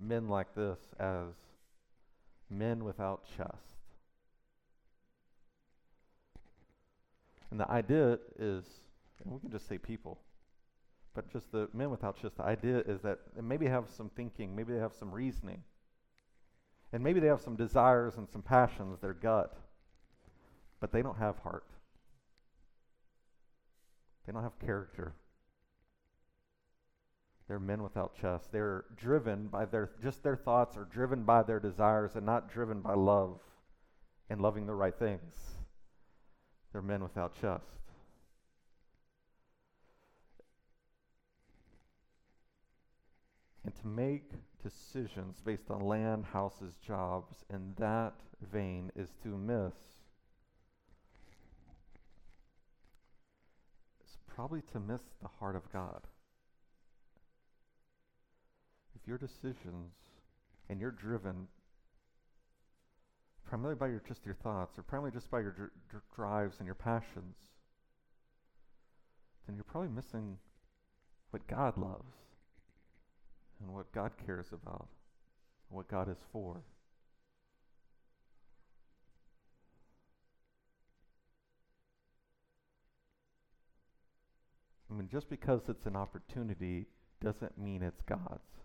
men 0.00 0.28
like 0.28 0.54
this 0.54 0.78
as 0.98 1.34
men 2.48 2.84
without 2.84 3.24
chest. 3.36 3.76
And 7.50 7.58
the 7.58 7.70
idea 7.70 8.18
is, 8.38 8.64
and 9.22 9.32
we 9.32 9.40
can 9.40 9.50
just 9.50 9.68
say 9.68 9.78
people, 9.78 10.18
but 11.14 11.30
just 11.32 11.50
the 11.52 11.68
men 11.72 11.90
without 11.90 12.20
chest, 12.20 12.36
the 12.36 12.44
idea 12.44 12.78
is 12.78 13.00
that 13.02 13.18
they 13.34 13.42
maybe 13.42 13.66
have 13.66 13.88
some 13.88 14.10
thinking, 14.14 14.54
maybe 14.54 14.72
they 14.72 14.78
have 14.78 14.94
some 14.94 15.10
reasoning, 15.10 15.62
and 16.92 17.02
maybe 17.02 17.20
they 17.20 17.28
have 17.28 17.40
some 17.40 17.56
desires 17.56 18.16
and 18.16 18.28
some 18.28 18.42
passions, 18.42 18.98
their 19.00 19.14
gut, 19.14 19.56
but 20.80 20.92
they 20.92 21.02
don't 21.02 21.18
have 21.18 21.38
heart. 21.38 21.64
They 24.26 24.32
don't 24.32 24.42
have 24.42 24.58
character. 24.58 25.14
They're 27.46 27.58
men 27.58 27.82
without 27.82 28.14
chest. 28.20 28.52
They're 28.52 28.84
driven 28.96 29.48
by 29.48 29.64
their, 29.64 29.90
just 30.02 30.22
their 30.22 30.36
thoughts 30.36 30.76
are 30.76 30.84
driven 30.84 31.24
by 31.24 31.42
their 31.42 31.58
desires 31.58 32.12
and 32.14 32.24
not 32.24 32.52
driven 32.52 32.80
by 32.80 32.94
love 32.94 33.40
and 34.28 34.40
loving 34.40 34.66
the 34.66 34.74
right 34.74 34.96
things. 34.96 35.34
They're 36.72 36.82
men 36.82 37.02
without 37.02 37.34
chest. 37.40 37.64
And 43.64 43.74
to 43.74 43.86
make 43.86 44.30
decisions 44.62 45.40
based 45.44 45.70
on 45.70 45.80
land, 45.80 46.24
houses, 46.32 46.74
jobs 46.86 47.44
in 47.48 47.74
that 47.78 48.14
vein 48.52 48.90
is 48.96 49.10
to 49.22 49.28
miss. 49.28 49.74
It's 54.00 54.18
probably 54.34 54.62
to 54.72 54.80
miss 54.80 55.02
the 55.22 55.28
heart 55.38 55.56
of 55.56 55.70
God 55.72 56.02
if 59.00 59.08
your 59.08 59.18
decisions 59.18 59.92
and 60.68 60.80
you're 60.80 60.90
driven 60.90 61.48
primarily 63.46 63.76
by 63.76 63.88
your 63.88 64.02
just 64.06 64.24
your 64.24 64.34
thoughts 64.34 64.78
or 64.78 64.82
primarily 64.82 65.12
just 65.12 65.30
by 65.30 65.40
your 65.40 65.50
dr- 65.50 65.70
dr- 65.90 66.02
drives 66.14 66.56
and 66.58 66.66
your 66.66 66.74
passions, 66.74 67.36
then 69.46 69.56
you're 69.56 69.64
probably 69.64 69.88
missing 69.88 70.38
what 71.30 71.46
God 71.46 71.76
loves 71.76 72.14
and 73.60 73.72
what 73.72 73.92
God 73.92 74.12
cares 74.24 74.46
about 74.52 74.88
what 75.68 75.88
God 75.88 76.10
is 76.10 76.18
for. 76.32 76.62
I 84.90 84.94
mean, 84.94 85.08
just 85.10 85.30
because 85.30 85.60
it's 85.68 85.86
an 85.86 85.94
opportunity 85.94 86.86
doesn't 87.22 87.56
mean 87.56 87.82
it's 87.82 88.02
God's. 88.02 88.60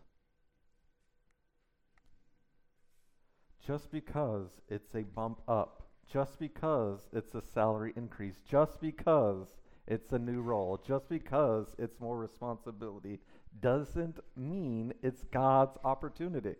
just 3.65 3.91
because 3.91 4.61
it's 4.69 4.93
a 4.93 5.01
bump 5.01 5.41
up, 5.47 5.87
just 6.11 6.39
because 6.39 7.07
it's 7.13 7.33
a 7.33 7.41
salary 7.41 7.93
increase, 7.95 8.35
just 8.49 8.79
because 8.79 9.47
it's 9.87 10.11
a 10.13 10.19
new 10.19 10.41
role, 10.41 10.79
just 10.85 11.09
because 11.09 11.75
it's 11.79 11.99
more 11.99 12.17
responsibility, 12.17 13.19
doesn't 13.61 14.19
mean 14.35 14.93
it's 15.01 15.23
God's 15.31 15.77
opportunity. 15.83 16.55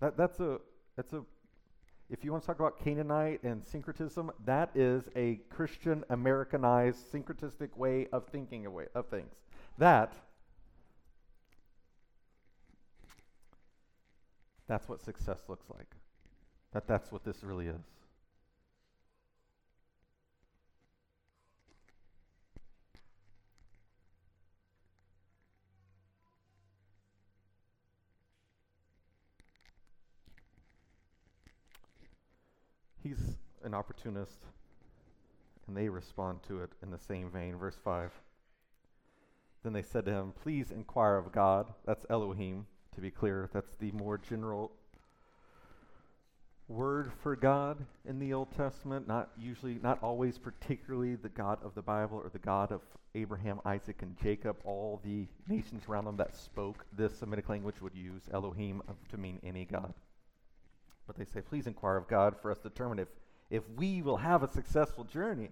That, 0.00 0.16
that's 0.16 0.40
a 0.40 0.58
that's 0.96 1.12
a 1.12 1.22
if 2.08 2.24
you 2.24 2.32
want 2.32 2.42
to 2.42 2.46
talk 2.46 2.58
about 2.58 2.82
Canaanite 2.82 3.42
and 3.44 3.64
syncretism, 3.64 4.32
that 4.44 4.70
is 4.74 5.04
a 5.14 5.40
Christian 5.48 6.02
Americanized 6.10 7.12
syncretistic 7.12 7.76
way 7.76 8.08
of 8.12 8.26
thinking 8.26 8.66
of, 8.66 8.72
of 8.94 9.06
things. 9.06 9.32
That 9.78 10.12
That's 14.70 14.88
what 14.88 15.00
success 15.00 15.40
looks 15.48 15.66
like. 15.68 15.96
That 16.72 16.86
that's 16.86 17.10
what 17.10 17.24
this 17.24 17.42
really 17.42 17.66
is. 17.66 17.74
He's 33.02 33.40
an 33.64 33.74
opportunist, 33.74 34.38
and 35.66 35.76
they 35.76 35.88
respond 35.88 36.42
to 36.48 36.62
it 36.62 36.70
in 36.82 36.90
the 36.90 36.98
same 36.98 37.30
vein. 37.30 37.56
Verse 37.56 37.78
5. 37.82 38.10
Then 39.62 39.72
they 39.72 39.82
said 39.82 40.06
to 40.06 40.12
him, 40.12 40.32
Please 40.42 40.70
inquire 40.70 41.16
of 41.16 41.32
God, 41.32 41.72
that's 41.84 42.06
Elohim, 42.08 42.66
to 42.94 43.00
be 43.00 43.10
clear. 43.10 43.48
That's 43.52 43.76
the 43.76 43.92
more 43.92 44.18
general 44.18 44.72
word 46.70 47.10
for 47.22 47.34
God 47.34 47.84
in 48.08 48.18
the 48.18 48.32
Old 48.32 48.52
Testament, 48.56 49.08
not 49.08 49.30
usually, 49.36 49.78
not 49.82 50.02
always 50.02 50.38
particularly 50.38 51.16
the 51.16 51.28
God 51.28 51.58
of 51.64 51.74
the 51.74 51.82
Bible 51.82 52.18
or 52.18 52.30
the 52.30 52.38
God 52.38 52.70
of 52.72 52.80
Abraham, 53.14 53.60
Isaac, 53.64 54.02
and 54.02 54.16
Jacob. 54.22 54.56
All 54.64 55.00
the 55.04 55.26
nations 55.48 55.82
around 55.88 56.04
them 56.04 56.16
that 56.16 56.36
spoke 56.36 56.86
this 56.96 57.18
Semitic 57.18 57.48
language 57.48 57.82
would 57.82 57.94
use 57.94 58.22
Elohim 58.32 58.82
to 59.10 59.18
mean 59.18 59.40
any 59.42 59.64
God. 59.64 59.92
But 61.06 61.16
they 61.16 61.24
say, 61.24 61.40
please 61.40 61.66
inquire 61.66 61.96
of 61.96 62.06
God 62.06 62.36
for 62.40 62.52
us 62.52 62.58
to 62.58 62.68
determine 62.68 63.00
if, 63.00 63.08
if 63.50 63.68
we 63.76 64.00
will 64.00 64.18
have 64.18 64.42
a 64.42 64.48
successful 64.48 65.04
journey. 65.04 65.50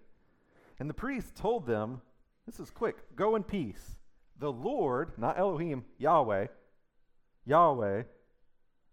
And 0.78 0.88
the 0.88 0.94
priest 0.94 1.34
told 1.34 1.66
them, 1.66 2.00
this 2.46 2.60
is 2.60 2.70
quick, 2.70 2.96
go 3.16 3.36
in 3.36 3.42
peace. 3.42 3.98
The 4.38 4.52
Lord, 4.52 5.12
not 5.18 5.38
Elohim, 5.38 5.84
Yahweh, 5.98 6.46
Yahweh, 7.44 8.02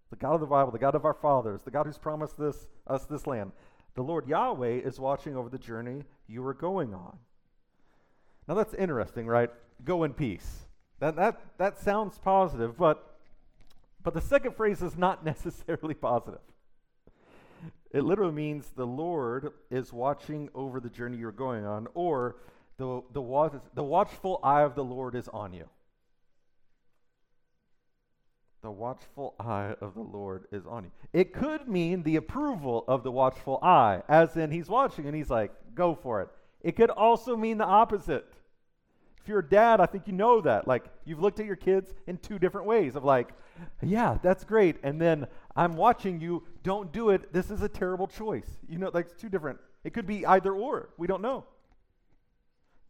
the 0.10 0.16
God 0.16 0.34
of 0.34 0.40
the 0.40 0.48
Bible, 0.48 0.72
the 0.72 0.80
God 0.80 0.96
of 0.96 1.06
our 1.06 1.14
fathers, 1.14 1.62
the 1.62 1.72
God 1.72 1.86
who's 1.86 1.98
promised 1.98 2.38
this, 2.38 2.68
us 2.88 3.06
this 3.06 3.28
land, 3.28 3.52
the 3.94 4.02
Lord 4.02 4.28
Yahweh 4.28 4.80
is 4.80 5.00
watching 5.00 5.38
over 5.38 5.50
the 5.50 5.58
journey 5.58 6.04
you 6.28 6.46
are 6.46 6.54
going 6.54 6.94
on. 6.94 7.18
Now 8.48 8.56
that's 8.56 8.74
interesting, 8.74 9.28
right? 9.28 9.50
Go 9.84 10.04
in 10.04 10.14
peace. 10.14 10.66
That, 11.00 11.16
that, 11.16 11.42
that 11.58 11.78
sounds 11.80 12.18
positive, 12.18 12.78
but, 12.78 13.18
but 14.04 14.14
the 14.14 14.22
second 14.22 14.56
phrase 14.56 14.82
is 14.82 14.98
not 14.98 15.24
necessarily 15.26 15.94
positive. 15.94 16.42
It 17.96 18.04
literally 18.04 18.34
means 18.34 18.68
the 18.76 18.86
Lord 18.86 19.54
is 19.72 19.94
watching 19.94 20.50
over 20.54 20.82
the 20.82 20.90
journey 20.90 21.16
you're 21.16 21.32
going 21.32 21.66
on, 21.66 21.88
or 21.94 22.36
the, 22.76 23.02
the, 23.14 23.22
watch, 23.22 23.54
the 23.74 23.86
watchful 23.86 24.42
eye 24.44 24.64
of 24.64 24.76
the 24.76 24.84
Lord 24.84 25.16
is 25.16 25.30
on 25.30 25.54
you. 25.54 25.70
The 28.64 28.70
watchful 28.70 29.34
eye 29.40 29.76
of 29.80 29.94
the 29.94 30.02
Lord 30.02 30.44
is 30.52 30.66
on 30.66 30.84
you. 30.84 30.92
It 31.14 31.32
could 31.32 31.70
mean 31.70 32.04
the 32.04 32.18
approval 32.18 32.84
of 32.90 33.04
the 33.04 33.14
watchful 33.14 33.60
eye, 33.64 34.04
as 34.10 34.36
in 34.36 34.52
he's 34.52 34.68
watching 34.68 35.06
and 35.06 35.16
he's 35.16 35.30
like, 35.30 35.54
go 35.74 35.96
for 35.96 36.22
it. 36.22 36.28
It 36.60 36.76
could 36.76 36.90
also 36.90 37.38
mean 37.38 37.58
the 37.58 37.64
opposite. 37.64 38.26
If 39.22 39.30
you're 39.30 39.40
a 39.40 39.50
dad, 39.50 39.80
I 39.80 39.86
think 39.86 40.06
you 40.06 40.14
know 40.14 40.42
that. 40.42 40.68
Like, 40.68 40.84
you've 41.06 41.22
looked 41.22 41.40
at 41.40 41.46
your 41.46 41.56
kids 41.56 41.94
in 42.08 42.18
two 42.18 42.40
different 42.40 42.68
ways 42.68 42.98
of 42.98 43.06
like, 43.06 43.30
yeah, 43.82 44.18
that's 44.22 44.44
great. 44.44 44.76
And 44.84 45.00
then 45.00 45.28
I'm 45.56 45.76
watching 45.76 46.20
you, 46.20 46.44
don't 46.64 46.92
do 46.92 47.10
it. 47.12 47.32
This 47.32 47.50
is 47.50 47.62
a 47.62 47.70
terrible 47.70 48.08
choice. 48.08 48.58
You 48.68 48.78
know, 48.78 48.92
like, 48.94 49.06
it's 49.06 49.22
two 49.22 49.30
different. 49.30 49.60
It 49.84 49.94
could 49.94 50.06
be 50.06 50.26
either 50.26 50.54
or. 50.54 50.90
We 50.98 51.08
don't 51.08 51.22
know. 51.22 51.46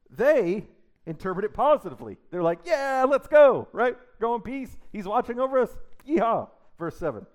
They 0.09 0.65
interpret 1.05 1.45
it 1.45 1.53
positively. 1.53 2.17
They're 2.31 2.43
like, 2.43 2.59
yeah, 2.65 3.05
let's 3.07 3.27
go, 3.27 3.67
right? 3.71 3.95
Go 4.19 4.35
in 4.35 4.41
peace. 4.41 4.75
He's 4.91 5.07
watching 5.07 5.39
over 5.39 5.59
us. 5.59 5.77
Yeehaw. 6.07 6.49
Verse 6.79 6.97
7. 6.97 7.25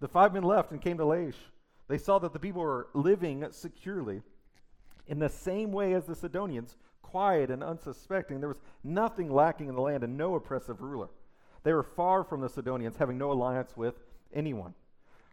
The 0.00 0.08
five 0.08 0.32
men 0.32 0.42
left 0.42 0.72
and 0.72 0.80
came 0.80 0.98
to 0.98 1.04
Laish. 1.04 1.34
They 1.88 1.98
saw 1.98 2.18
that 2.20 2.32
the 2.32 2.38
people 2.38 2.62
were 2.62 2.88
living 2.94 3.44
securely 3.50 4.22
in 5.06 5.18
the 5.18 5.28
same 5.28 5.72
way 5.72 5.92
as 5.94 6.06
the 6.06 6.14
Sidonians, 6.14 6.76
quiet 7.02 7.50
and 7.50 7.62
unsuspecting. 7.62 8.40
There 8.40 8.48
was 8.48 8.60
nothing 8.84 9.30
lacking 9.30 9.68
in 9.68 9.74
the 9.74 9.80
land 9.80 10.04
and 10.04 10.16
no 10.16 10.36
oppressive 10.36 10.80
ruler. 10.80 11.08
They 11.62 11.72
were 11.72 11.82
far 11.82 12.24
from 12.24 12.40
the 12.40 12.48
Sidonians, 12.48 12.96
having 12.96 13.18
no 13.18 13.32
alliance 13.32 13.76
with 13.76 13.94
anyone. 14.32 14.74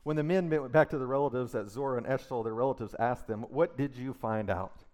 When 0.08 0.16
the 0.16 0.24
men 0.24 0.50
went 0.50 0.72
back 0.72 0.90
to 0.92 0.98
their 0.98 1.06
relatives 1.06 1.54
at 1.54 1.68
Zorah 1.68 1.98
and 1.98 2.08
Eshtaol, 2.08 2.46
their 2.46 2.54
relatives 2.54 2.96
asked 2.98 3.28
them, 3.28 3.42
What 3.50 3.76
did 3.76 3.98
you 3.98 4.14
find 4.14 4.50
out? 4.50 4.86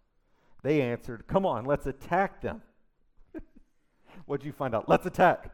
They 0.63 0.81
answered, 0.81 1.27
Come 1.27 1.45
on, 1.45 1.65
let's 1.65 1.85
attack 1.85 2.41
them 2.41 2.63
what 4.25 4.39
did 4.39 4.47
you 4.47 4.53
find 4.53 4.73
out? 4.73 4.89
Let's 4.89 5.05
attack. 5.05 5.51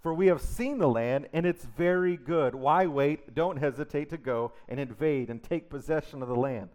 For 0.00 0.14
we 0.14 0.28
have 0.28 0.40
seen 0.40 0.78
the 0.78 0.88
land, 0.88 1.28
and 1.34 1.44
it's 1.44 1.66
very 1.76 2.16
good. 2.16 2.54
Why 2.54 2.86
wait? 2.86 3.34
Don't 3.34 3.58
hesitate 3.58 4.08
to 4.08 4.16
go 4.16 4.54
and 4.66 4.80
invade 4.80 5.28
and 5.28 5.42
take 5.42 5.68
possession 5.68 6.22
of 6.22 6.28
the 6.28 6.34
land. 6.34 6.70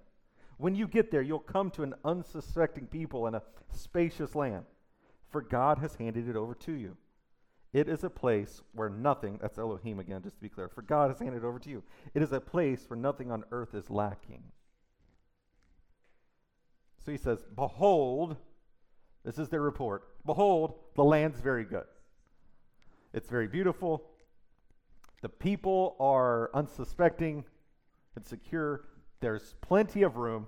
When 0.58 0.76
you 0.76 0.88
get 0.88 1.10
there, 1.10 1.24
you'll 1.24 1.40
come 1.40 1.72
to 1.72 1.82
an 1.82 1.96
unsuspecting 2.06 2.86
people 2.86 3.26
in 3.26 3.34
a 3.34 3.42
spacious 3.74 4.36
land, 4.36 4.66
for 5.32 5.42
God 5.42 5.80
has 5.80 5.96
handed 5.96 6.30
it 6.30 6.36
over 6.36 6.54
to 6.54 6.74
you. 6.74 6.98
It 7.74 7.90
is 7.90 8.04
a 8.04 8.10
place 8.10 8.62
where 8.74 8.90
nothing, 8.90 9.40
that's 9.42 9.58
Elohim 9.58 10.00
again, 10.00 10.22
just 10.24 10.38
to 10.38 10.42
be 10.42 10.50
clear, 10.50 10.70
for 10.70 10.82
God 10.82 11.10
has 11.10 11.20
handed 11.20 11.44
over 11.44 11.60
to 11.60 11.70
you. 11.70 11.84
It 12.14 12.22
is 12.22 12.32
a 12.32 12.40
place 12.40 12.86
where 12.88 12.98
nothing 12.98 13.32
on 13.32 13.44
earth 13.52 13.74
is 13.74 13.90
lacking. 13.90 14.44
So 17.06 17.12
he 17.12 17.18
says, 17.18 17.46
Behold, 17.56 18.38
this 19.24 19.38
is 19.38 19.50
their 19.50 19.62
report. 19.62 20.08
Behold, 20.26 20.76
the 20.96 21.04
land's 21.04 21.40
very 21.40 21.66
good. 21.66 21.86
It's 23.14 23.30
very 23.30 23.48
beautiful. 23.48 24.04
The 25.22 25.30
people 25.30 25.96
are 26.00 26.50
unsuspecting 26.54 27.44
and 28.16 28.26
secure. 28.26 28.86
There's 29.20 29.56
plenty 29.62 30.04
of 30.04 30.18
room, 30.18 30.48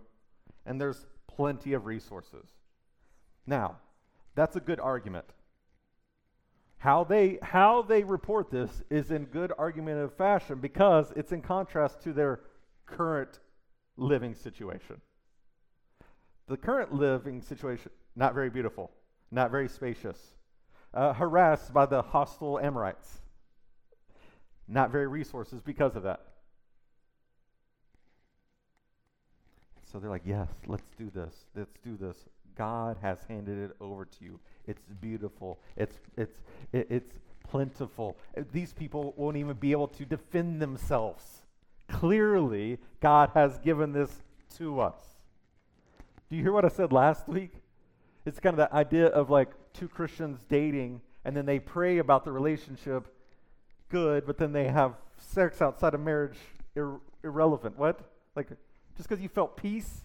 and 0.66 0.80
there's 0.80 1.06
plenty 1.28 1.74
of 1.74 1.86
resources. 1.86 2.48
Now, 3.48 3.78
that's 4.36 4.56
a 4.56 4.60
good 4.60 4.80
argument. 4.80 5.26
How 6.80 7.04
they, 7.04 7.40
how 7.42 7.82
they 7.82 8.04
report 8.04 8.50
this 8.50 8.84
is 8.90 9.12
in 9.12 9.26
good 9.26 9.52
argumentative 9.60 10.14
fashion 10.14 10.60
because 10.60 11.12
it's 11.16 11.34
in 11.34 11.42
contrast 11.42 12.02
to 12.04 12.14
their 12.14 12.40
current 12.86 13.40
living 13.98 14.34
situation. 14.34 15.02
The 16.48 16.56
current 16.56 16.94
living 16.94 17.42
situation, 17.42 17.92
not 18.16 18.34
very 18.34 18.50
beautiful, 18.50 18.92
not 19.30 19.52
very 19.52 19.68
spacious, 19.68 20.18
uh, 20.94 21.14
harassed 21.14 21.74
by 21.74 21.86
the 21.86 22.02
hostile 22.02 22.58
Amorites, 22.58 23.20
not 24.68 24.90
very 24.90 25.08
resources 25.08 25.62
because 25.62 25.98
of 25.98 26.04
that. 26.04 26.22
So 29.92 30.00
they're 30.00 30.10
like, 30.10 30.26
yes, 30.26 30.50
let's 30.66 30.90
do 30.98 31.10
this. 31.14 31.34
Let's 31.56 31.78
do 31.84 31.98
this. 31.98 32.16
God 32.60 32.98
has 33.02 33.20
handed 33.30 33.58
it 33.58 33.76
over 33.80 34.04
to 34.04 34.24
you. 34.26 34.38
It's 34.68 34.82
beautiful. 35.00 35.60
It's 35.78 35.98
it's 36.18 36.42
it's 36.74 37.16
plentiful. 37.50 38.18
These 38.52 38.74
people 38.74 39.14
won't 39.16 39.38
even 39.38 39.56
be 39.56 39.72
able 39.72 39.88
to 39.88 40.04
defend 40.04 40.62
themselves. 40.62 41.24
Clearly, 41.88 42.78
God 43.00 43.32
has 43.34 43.58
given 43.60 43.94
this 43.94 44.12
to 44.58 44.82
us. 44.82 45.00
Do 46.30 46.36
you 46.36 46.44
hear 46.44 46.52
what 46.52 46.66
I 46.66 46.68
said 46.68 46.92
last 46.92 47.30
week? 47.30 47.54
It's 48.26 48.42
kind 48.42 48.54
of 48.54 48.58
that 48.58 48.74
idea 48.74 49.08
of 49.08 49.30
like 49.30 49.52
two 49.72 49.88
Christians 49.88 50.44
dating 50.50 51.00
and 51.24 51.38
then 51.38 51.46
they 51.46 51.60
pray 51.60 52.00
about 52.00 52.26
the 52.26 52.32
relationship 52.32 53.08
good, 53.88 54.26
but 54.26 54.38
then 54.38 54.52
they 54.52 54.68
have 54.68 54.96
sex 55.18 55.62
outside 55.62 55.94
of 55.94 56.02
marriage 56.02 56.38
ir- 56.76 57.00
irrelevant. 57.24 57.78
What? 57.78 58.02
Like 58.36 58.50
just 58.98 59.08
because 59.08 59.22
you 59.22 59.30
felt 59.30 59.56
peace 59.56 60.04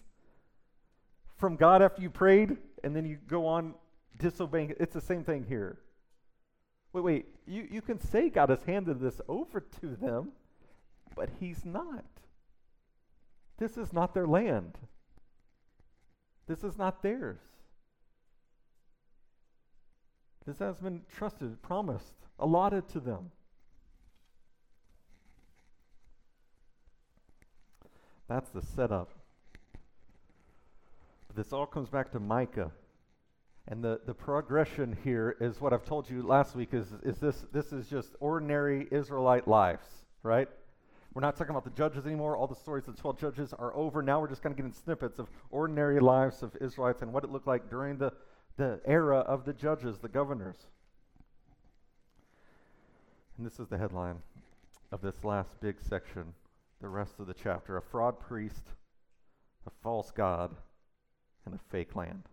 from 1.37 1.55
God 1.55 1.81
after 1.81 2.01
you 2.01 2.09
prayed 2.09 2.57
and 2.83 2.95
then 2.95 3.05
you 3.05 3.17
go 3.27 3.45
on 3.45 3.75
disobeying, 4.17 4.73
it's 4.79 4.93
the 4.93 5.01
same 5.01 5.23
thing 5.23 5.45
here. 5.47 5.79
Wait, 6.93 7.03
wait, 7.03 7.25
you, 7.45 7.67
you 7.69 7.81
can 7.81 7.99
say 7.99 8.29
God 8.29 8.49
has 8.49 8.63
handed 8.63 8.99
this 8.99 9.19
over 9.27 9.59
to 9.81 9.95
them, 9.95 10.31
but 11.15 11.29
He's 11.39 11.65
not. 11.65 12.05
This 13.57 13.77
is 13.77 13.91
not 13.91 14.13
their 14.13 14.27
land. 14.27 14.77
This 16.47 16.63
is 16.63 16.77
not 16.77 17.01
theirs. 17.01 17.39
This 20.45 20.59
has 20.59 20.77
been 20.77 21.01
trusted, 21.13 21.61
promised, 21.61 22.13
allotted 22.39 22.87
to 22.89 22.99
them. 22.99 23.31
That's 28.27 28.49
the 28.49 28.61
setup. 28.61 29.09
This 31.35 31.51
all 31.51 31.65
comes 31.65 31.89
back 31.89 32.11
to 32.11 32.19
Micah. 32.19 32.71
And 33.67 33.83
the, 33.83 33.99
the 34.05 34.13
progression 34.13 34.95
here 35.03 35.35
is 35.41 35.59
what 35.59 35.73
I've 35.73 35.83
told 35.83 36.09
you 36.09 36.21
last 36.21 36.55
week 36.55 36.69
is, 36.73 36.87
is 37.03 37.17
this 37.17 37.45
this 37.51 37.73
is 37.73 37.87
just 37.87 38.15
ordinary 38.19 38.87
Israelite 38.91 39.47
lives, 39.47 39.87
right? 40.23 40.47
We're 41.13 41.21
not 41.21 41.35
talking 41.35 41.51
about 41.51 41.63
the 41.63 41.71
judges 41.71 42.05
anymore. 42.05 42.37
All 42.37 42.47
the 42.47 42.55
stories 42.55 42.87
of 42.87 42.95
the 42.95 43.01
12 43.01 43.19
judges 43.19 43.53
are 43.53 43.75
over. 43.75 44.01
Now 44.01 44.21
we're 44.21 44.29
just 44.29 44.43
kind 44.43 44.51
of 44.53 44.57
getting 44.57 44.71
snippets 44.71 45.17
of 45.17 45.27
ordinary 45.49 45.99
lives 45.99 46.43
of 46.43 46.55
Israelites 46.61 47.01
and 47.01 47.11
what 47.11 47.23
it 47.23 47.31
looked 47.31 47.47
like 47.47 47.69
during 47.69 47.97
the, 47.97 48.13
the 48.57 48.79
era 48.85 49.19
of 49.19 49.45
the 49.45 49.53
judges, 49.53 49.97
the 49.97 50.09
governors. 50.09 50.57
And 53.37 53.45
this 53.45 53.59
is 53.59 53.67
the 53.67 53.77
headline 53.77 54.17
of 54.91 55.01
this 55.01 55.23
last 55.23 55.59
big 55.59 55.77
section, 55.81 56.33
the 56.81 56.87
rest 56.87 57.19
of 57.19 57.27
the 57.27 57.33
chapter 57.33 57.77
a 57.77 57.81
fraud 57.81 58.19
priest, 58.19 58.63
a 59.65 59.71
false 59.81 60.11
God, 60.11 60.51
and 61.45 61.55
a 61.55 61.59
fake 61.71 61.95
land. 61.95 62.23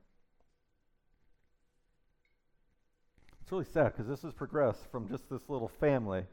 It's 3.41 3.53
really 3.53 3.65
sad 3.65 3.93
because 3.93 4.07
this 4.07 4.23
has 4.23 4.33
progressed 4.33 4.91
from 4.91 5.09
just 5.09 5.29
this 5.29 5.49
little 5.49 5.69
family, 5.69 6.25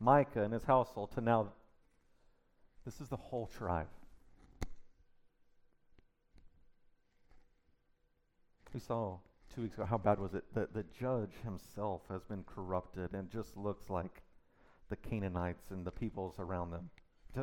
Micah 0.00 0.42
and 0.42 0.52
his 0.52 0.64
household, 0.64 1.12
to 1.12 1.20
now 1.20 1.48
this 2.84 3.00
is 3.00 3.08
the 3.08 3.16
whole 3.16 3.46
tribe. 3.46 3.88
We 8.74 8.80
saw 8.80 9.18
two 9.54 9.62
weeks 9.62 9.74
ago 9.74 9.84
how 9.84 9.98
bad 9.98 10.18
was 10.18 10.34
it 10.34 10.44
that 10.54 10.72
the 10.72 10.84
judge 10.98 11.32
himself 11.44 12.02
has 12.08 12.24
been 12.24 12.42
corrupted 12.44 13.12
and 13.12 13.30
just 13.30 13.56
looks 13.56 13.90
like 13.90 14.22
the 14.88 14.96
Canaanites 14.96 15.70
and 15.70 15.84
the 15.84 15.90
peoples 15.90 16.36
around 16.38 16.70
them. 16.70 16.90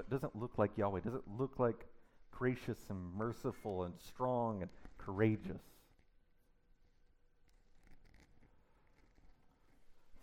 Doesn't 0.10 0.36
look 0.36 0.58
like 0.58 0.78
Yahweh. 0.78 1.02
Doesn't 1.02 1.28
look 1.38 1.60
like 1.60 1.88
gracious 2.32 2.78
and 2.90 3.14
merciful 3.16 3.84
and 3.84 3.94
strong 4.00 4.62
and 4.62 4.72
courageous. 4.98 5.62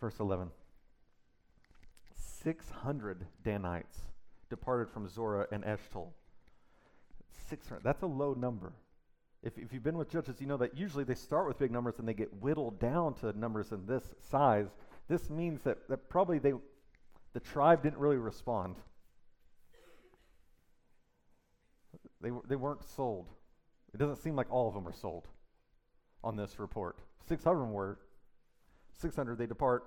Verse 0.01 0.19
11 0.21 0.51
600 2.15 3.27
Danites 3.43 3.99
departed 4.49 4.89
from 4.89 5.09
Zorah 5.09 5.47
and 5.51 5.65
Eshtaol. 5.65 6.09
600. 7.49 7.83
That's 7.83 8.03
a 8.03 8.07
low 8.07 8.35
number. 8.35 8.73
If, 9.43 9.59
if 9.59 9.73
you've 9.73 9.83
been 9.83 9.97
with 9.97 10.11
judges, 10.11 10.41
you 10.41 10.47
know 10.47 10.57
that 10.57 10.77
usually 10.77 11.05
they 11.05 11.15
start 11.15 11.47
with 11.47 11.59
big 11.59 11.71
numbers 11.71 11.99
and 11.99 12.09
they 12.09 12.15
get 12.15 12.33
whittled 12.41 12.79
down 12.81 13.15
to 13.15 13.39
numbers 13.39 13.73
in 13.73 13.87
this 13.87 14.03
size. 14.31 14.67
This 15.09 15.31
means 15.31 15.63
that, 15.63 15.89
that 15.89 16.09
probably 16.09 16.39
they, 16.39 16.53
the 17.33 17.41
tribe 17.41 17.83
didn't 17.83 17.99
really 17.99 18.17
respond. 18.17 18.77
They, 22.21 22.31
they 22.49 22.57
weren't 22.57 22.85
sold. 22.85 23.29
It 23.93 23.99
doesn't 23.99 24.17
seem 24.17 24.37
like 24.37 24.51
all 24.51 24.69
of 24.69 24.75
them 24.75 24.85
were 24.85 24.93
sold 24.93 25.27
on 26.23 26.37
this 26.37 26.59
report. 26.59 26.99
600 27.29 27.65
were. 27.65 27.99
600 28.99 29.37
they 29.37 29.47
depart 29.47 29.85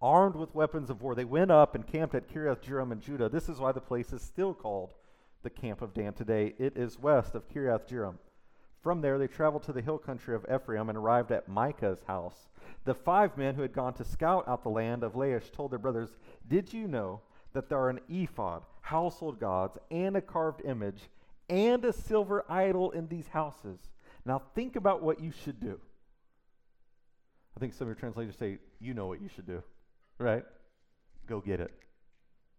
armed 0.00 0.34
with 0.34 0.54
weapons 0.54 0.90
of 0.90 1.00
war. 1.00 1.14
They 1.14 1.24
went 1.24 1.50
up 1.50 1.74
and 1.74 1.86
camped 1.86 2.14
at 2.14 2.28
Kiriath 2.28 2.60
Jearim 2.60 2.92
in 2.92 3.00
Judah. 3.00 3.28
This 3.28 3.48
is 3.48 3.58
why 3.58 3.72
the 3.72 3.80
place 3.80 4.12
is 4.12 4.20
still 4.20 4.52
called 4.52 4.94
the 5.42 5.50
camp 5.50 5.80
of 5.80 5.94
Dan 5.94 6.12
today. 6.12 6.54
It 6.58 6.76
is 6.76 6.98
west 6.98 7.34
of 7.34 7.48
Kiriath 7.48 7.88
Jearim. 7.88 8.16
From 8.82 9.00
there, 9.00 9.16
they 9.16 9.28
traveled 9.28 9.62
to 9.64 9.72
the 9.72 9.80
hill 9.80 9.98
country 9.98 10.34
of 10.34 10.44
Ephraim 10.52 10.88
and 10.88 10.98
arrived 10.98 11.30
at 11.30 11.48
Micah's 11.48 12.02
house. 12.08 12.48
The 12.84 12.94
five 12.94 13.38
men 13.38 13.54
who 13.54 13.62
had 13.62 13.72
gone 13.72 13.94
to 13.94 14.04
scout 14.04 14.46
out 14.48 14.64
the 14.64 14.70
land 14.70 15.04
of 15.04 15.14
Laish 15.14 15.52
told 15.52 15.70
their 15.70 15.78
brothers, 15.78 16.16
Did 16.48 16.72
you 16.72 16.88
know 16.88 17.20
that 17.52 17.68
there 17.68 17.78
are 17.78 17.90
an 17.90 18.00
ephod, 18.08 18.64
household 18.80 19.38
gods, 19.38 19.78
and 19.92 20.16
a 20.16 20.20
carved 20.20 20.62
image, 20.64 21.08
and 21.52 21.84
a 21.84 21.92
silver 21.92 22.44
idol 22.48 22.90
in 22.90 23.06
these 23.08 23.28
houses? 23.28 23.78
Now 24.24 24.42
think 24.54 24.76
about 24.76 25.02
what 25.02 25.20
you 25.20 25.32
should 25.44 25.60
do. 25.60 25.78
I 27.56 27.60
think 27.60 27.74
some 27.74 27.86
of 27.86 27.88
your 27.88 27.96
translators 27.96 28.36
say, 28.36 28.58
You 28.80 28.94
know 28.94 29.06
what 29.06 29.20
you 29.20 29.28
should 29.28 29.46
do 29.46 29.62
right? 30.22 30.44
Go 31.26 31.40
get 31.40 31.60
it. 31.60 31.72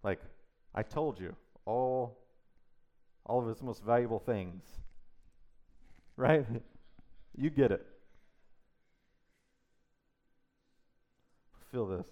Like, 0.04 0.20
I 0.76 0.84
told 0.84 1.20
you, 1.20 1.36
all, 1.66 2.20
all 3.26 3.42
of 3.42 3.48
his 3.48 3.62
most 3.62 3.84
valuable 3.84 4.20
things, 4.20 4.64
right? 6.18 6.46
you 7.38 7.50
get 7.50 7.72
it. 7.72 7.86
Feel 11.72 11.88
this. 11.88 12.08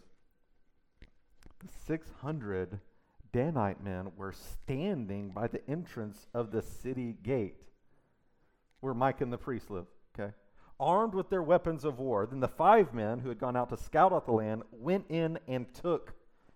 The 1.59 1.69
600 1.85 2.79
Danite 3.33 3.83
men 3.83 4.11
were 4.17 4.33
standing 4.33 5.29
by 5.29 5.47
the 5.47 5.67
entrance 5.69 6.27
of 6.33 6.51
the 6.51 6.61
city 6.61 7.17
gate 7.23 7.63
where 8.81 8.93
Mike 8.93 9.21
and 9.21 9.31
the 9.31 9.37
priest 9.37 9.69
live, 9.69 9.85
okay? 10.17 10.33
armed 10.81 11.13
with 11.13 11.29
their 11.29 11.43
weapons 11.43 11.85
of 11.85 11.99
war. 11.99 12.25
Then 12.25 12.39
the 12.39 12.47
five 12.47 12.93
men 12.93 13.19
who 13.19 13.29
had 13.29 13.39
gone 13.39 13.55
out 13.55 13.69
to 13.69 13.77
scout 13.77 14.11
out 14.11 14.25
the 14.25 14.31
land 14.31 14.63
went 14.71 15.05
in 15.09 15.37
and 15.47 15.71
took 15.73 16.13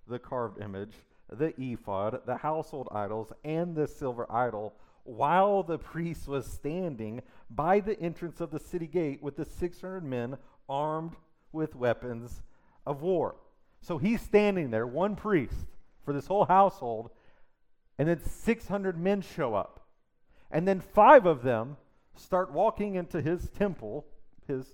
the 0.07 0.17
carved 0.17 0.61
image, 0.61 0.93
the 1.31 1.53
ephod, 1.61 2.19
the 2.25 2.37
household 2.37 2.87
idols, 2.91 3.31
and 3.43 3.75
the 3.75 3.87
silver 3.87 4.25
idol, 4.31 4.73
while 5.03 5.61
the 5.61 5.77
priest 5.77 6.27
was 6.27 6.47
standing 6.47 7.21
by 7.51 7.79
the 7.79 7.99
entrance 7.99 8.41
of 8.41 8.49
the 8.49 8.59
city 8.59 8.87
gate 8.87 9.21
with 9.21 9.35
the 9.35 9.45
600 9.45 10.03
men 10.03 10.37
armed 10.67 11.15
with 11.51 11.75
weapons 11.75 12.41
of 12.87 13.03
war. 13.03 13.35
So 13.81 13.99
he's 13.99 14.21
standing 14.21 14.71
there, 14.71 14.87
one 14.87 15.15
priest 15.15 15.67
for 16.05 16.13
this 16.13 16.27
whole 16.27 16.45
household, 16.45 17.09
and 17.97 18.07
then 18.07 18.23
600 18.23 18.97
men 18.97 19.21
show 19.21 19.55
up. 19.55 19.81
And 20.51 20.67
then 20.67 20.79
five 20.79 21.25
of 21.25 21.41
them 21.41 21.77
start 22.15 22.51
walking 22.51 22.95
into 22.95 23.21
his 23.21 23.49
temple, 23.49 24.05
his, 24.47 24.65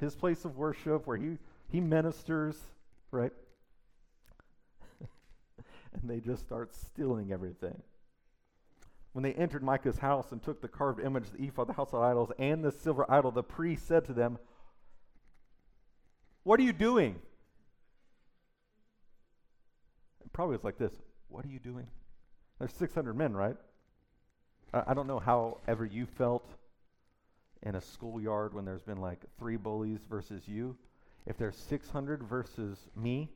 his 0.00 0.16
place 0.16 0.44
of 0.44 0.56
worship 0.56 1.06
where 1.06 1.16
he, 1.16 1.38
he 1.68 1.80
ministers, 1.80 2.56
right? 3.10 3.32
and 5.92 6.10
they 6.10 6.20
just 6.20 6.42
start 6.42 6.74
stealing 6.74 7.32
everything. 7.32 7.82
When 9.12 9.22
they 9.22 9.34
entered 9.34 9.62
Micah's 9.62 9.98
house 9.98 10.32
and 10.32 10.42
took 10.42 10.62
the 10.62 10.68
carved 10.68 11.00
image, 11.00 11.24
the 11.30 11.44
ephod, 11.44 11.68
the 11.68 11.74
household 11.74 12.04
idols, 12.04 12.32
and 12.38 12.64
the 12.64 12.72
silver 12.72 13.04
idol, 13.10 13.30
the 13.30 13.42
priest 13.42 13.86
said 13.86 14.06
to 14.06 14.14
them, 14.14 14.38
What 16.44 16.58
are 16.58 16.62
you 16.62 16.72
doing? 16.72 17.16
It 20.21 20.21
probably 20.32 20.56
was 20.56 20.64
like 20.64 20.78
this 20.78 20.92
What 21.28 21.44
are 21.44 21.48
you 21.48 21.58
doing? 21.58 21.86
There's 22.58 22.72
600 22.74 23.14
men, 23.14 23.34
right? 23.34 23.56
I, 24.72 24.82
I 24.88 24.94
don't 24.94 25.06
know 25.06 25.18
how 25.18 25.58
ever 25.66 25.84
you 25.84 26.06
felt 26.06 26.46
in 27.62 27.74
a 27.74 27.80
schoolyard 27.80 28.54
when 28.54 28.64
there's 28.64 28.82
been 28.82 29.00
like 29.00 29.20
three 29.38 29.56
bullies 29.56 30.00
versus 30.08 30.42
you. 30.46 30.76
If 31.26 31.36
there's 31.38 31.56
600 31.56 32.22
versus 32.22 32.78
me, 32.96 33.28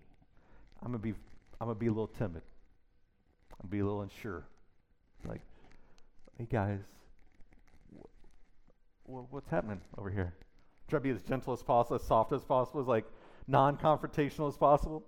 I'm 0.82 0.88
gonna 0.88 0.98
be 0.98 1.14
I'm 1.61 1.68
gonna 1.68 1.74
be 1.74 1.87
a 1.87 1.90
little 1.90 2.09
timid. 2.09 2.42
I'm 3.62 3.68
be 3.68 3.78
a 3.78 3.85
little 3.85 4.02
unsure. 4.02 4.44
Like, 5.26 5.40
hey 6.38 6.46
guys, 6.50 6.80
wh- 7.96 8.06
wh- 9.04 9.32
what's 9.32 9.48
happening 9.48 9.80
over 9.96 10.11
here? 10.11 10.35
Try 10.88 10.98
to 10.98 11.02
be 11.02 11.11
as 11.11 11.22
gentle 11.22 11.52
as 11.52 11.62
possible, 11.62 11.96
as 11.96 12.02
soft 12.02 12.32
as 12.32 12.44
possible, 12.44 12.80
as 12.80 12.87
like 12.87 13.06
non-confrontational 13.48 14.48
as 14.48 14.56
possible. 14.56 15.04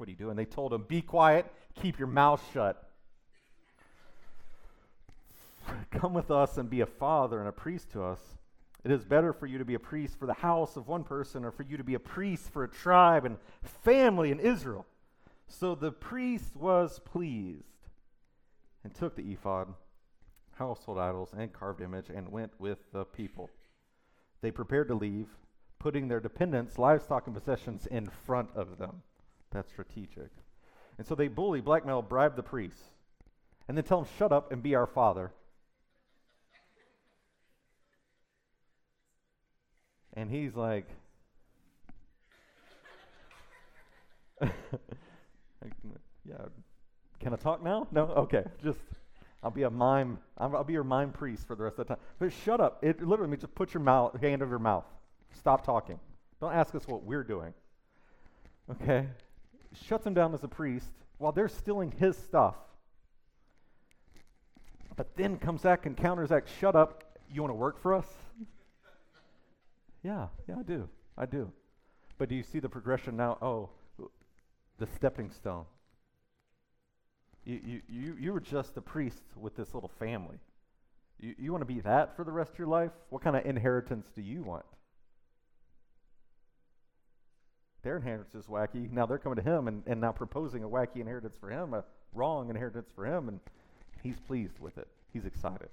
What 0.00 0.08
are 0.08 0.12
you 0.12 0.16
doing? 0.16 0.34
They 0.34 0.46
told 0.46 0.72
him, 0.72 0.84
"Be 0.84 1.02
quiet, 1.02 1.44
keep 1.74 1.98
your 1.98 2.08
mouth 2.08 2.42
shut." 2.54 2.90
Come 5.90 6.14
with 6.14 6.30
us 6.30 6.56
and 6.56 6.70
be 6.70 6.80
a 6.80 6.86
father 6.86 7.38
and 7.38 7.46
a 7.46 7.52
priest 7.52 7.90
to 7.90 8.02
us. 8.02 8.38
It 8.82 8.90
is 8.90 9.04
better 9.04 9.34
for 9.34 9.44
you 9.44 9.58
to 9.58 9.64
be 9.66 9.74
a 9.74 9.78
priest 9.78 10.18
for 10.18 10.24
the 10.24 10.32
house 10.32 10.76
of 10.78 10.88
one 10.88 11.04
person 11.04 11.44
or 11.44 11.50
for 11.50 11.64
you 11.64 11.76
to 11.76 11.84
be 11.84 11.92
a 11.92 12.00
priest 12.00 12.48
for 12.48 12.64
a 12.64 12.68
tribe 12.68 13.26
and 13.26 13.36
family 13.62 14.30
in 14.30 14.40
Israel. 14.40 14.86
So 15.46 15.74
the 15.74 15.92
priest 15.92 16.56
was 16.56 16.98
pleased 17.00 17.64
and 18.82 18.94
took 18.94 19.16
the 19.16 19.30
ephod, 19.30 19.74
household 20.54 20.96
idols, 20.96 21.34
and 21.36 21.52
carved 21.52 21.82
image 21.82 22.08
and 22.08 22.32
went 22.32 22.58
with 22.58 22.78
the 22.90 23.04
people. 23.04 23.50
They 24.40 24.50
prepared 24.50 24.88
to 24.88 24.94
leave, 24.94 25.28
putting 25.78 26.08
their 26.08 26.20
dependents, 26.20 26.78
livestock, 26.78 27.26
and 27.26 27.36
possessions 27.36 27.84
in 27.84 28.06
front 28.06 28.48
of 28.54 28.78
them. 28.78 29.02
That's 29.52 29.70
strategic. 29.70 30.30
And 30.98 31.06
so 31.06 31.14
they 31.14 31.28
bully, 31.28 31.60
blackmail, 31.60 32.02
bribe 32.02 32.36
the 32.36 32.42
priests, 32.42 32.82
and 33.68 33.76
then 33.76 33.84
tell 33.84 34.02
them, 34.02 34.10
shut 34.18 34.32
up 34.32 34.52
and 34.52 34.62
be 34.62 34.74
our 34.74 34.86
father. 34.86 35.32
And 40.14 40.30
he's 40.30 40.54
like, 40.54 40.86
yeah, 44.42 44.50
can 47.18 47.32
I 47.32 47.36
talk 47.36 47.62
now? 47.62 47.86
No? 47.92 48.02
Okay, 48.02 48.44
just, 48.62 48.78
I'll 49.42 49.50
be 49.50 49.62
a 49.62 49.70
mime, 49.70 50.18
I'll 50.38 50.64
be 50.64 50.72
your 50.72 50.84
mime 50.84 51.12
priest 51.12 51.46
for 51.46 51.54
the 51.54 51.62
rest 51.62 51.78
of 51.78 51.86
the 51.86 51.94
time. 51.94 52.02
But 52.18 52.32
shut 52.32 52.60
up. 52.60 52.82
It 52.82 53.02
literally 53.06 53.30
means 53.30 53.42
just 53.42 53.54
put 53.54 53.72
your 53.72 53.82
mouth, 53.82 54.20
hand 54.20 54.42
over 54.42 54.50
your 54.50 54.58
mouth. 54.58 54.84
Stop 55.38 55.64
talking. 55.64 55.98
Don't 56.40 56.52
ask 56.52 56.74
us 56.74 56.86
what 56.88 57.04
we're 57.04 57.24
doing. 57.24 57.54
Okay? 58.70 59.06
Shuts 59.74 60.06
him 60.06 60.14
down 60.14 60.34
as 60.34 60.42
a 60.42 60.48
priest 60.48 60.90
while 61.18 61.32
they're 61.32 61.48
stealing 61.48 61.92
his 61.92 62.16
stuff. 62.16 62.56
But 64.96 65.16
then 65.16 65.38
comes 65.38 65.62
back 65.62 65.86
and 65.86 65.96
counters 65.96 66.30
that, 66.30 66.44
shut 66.60 66.74
up, 66.74 67.04
you 67.32 67.42
want 67.42 67.52
to 67.52 67.56
work 67.56 67.80
for 67.80 67.94
us? 67.94 68.06
Yeah, 70.02 70.28
yeah, 70.48 70.54
I 70.58 70.62
do. 70.62 70.88
I 71.18 71.26
do. 71.26 71.52
But 72.16 72.30
do 72.30 72.34
you 72.34 72.42
see 72.42 72.58
the 72.58 72.70
progression 72.70 73.18
now? 73.18 73.36
Oh, 73.42 73.68
the 74.78 74.86
stepping 74.96 75.30
stone. 75.30 75.66
You, 77.44 77.60
you, 77.62 77.80
you, 77.88 78.16
you 78.18 78.32
were 78.32 78.40
just 78.40 78.76
a 78.76 78.80
priest 78.80 79.22
with 79.36 79.56
this 79.56 79.74
little 79.74 79.90
family. 79.98 80.38
You, 81.20 81.34
you 81.38 81.52
want 81.52 81.62
to 81.62 81.66
be 81.66 81.80
that 81.80 82.16
for 82.16 82.24
the 82.24 82.32
rest 82.32 82.52
of 82.52 82.58
your 82.58 82.68
life? 82.68 82.92
What 83.10 83.22
kind 83.22 83.36
of 83.36 83.44
inheritance 83.44 84.06
do 84.14 84.22
you 84.22 84.42
want? 84.42 84.64
Their 87.82 87.96
inheritance 87.96 88.34
is 88.34 88.46
wacky. 88.46 88.90
Now 88.90 89.06
they're 89.06 89.18
coming 89.18 89.36
to 89.36 89.42
him 89.42 89.68
and, 89.68 89.82
and 89.86 90.00
now 90.00 90.12
proposing 90.12 90.64
a 90.64 90.68
wacky 90.68 90.96
inheritance 90.96 91.36
for 91.38 91.50
him, 91.50 91.74
a 91.74 91.84
wrong 92.12 92.50
inheritance 92.50 92.90
for 92.94 93.06
him, 93.06 93.28
and 93.28 93.40
he's 94.02 94.18
pleased 94.20 94.58
with 94.58 94.76
it. 94.78 94.88
He's 95.12 95.24
excited. 95.24 95.68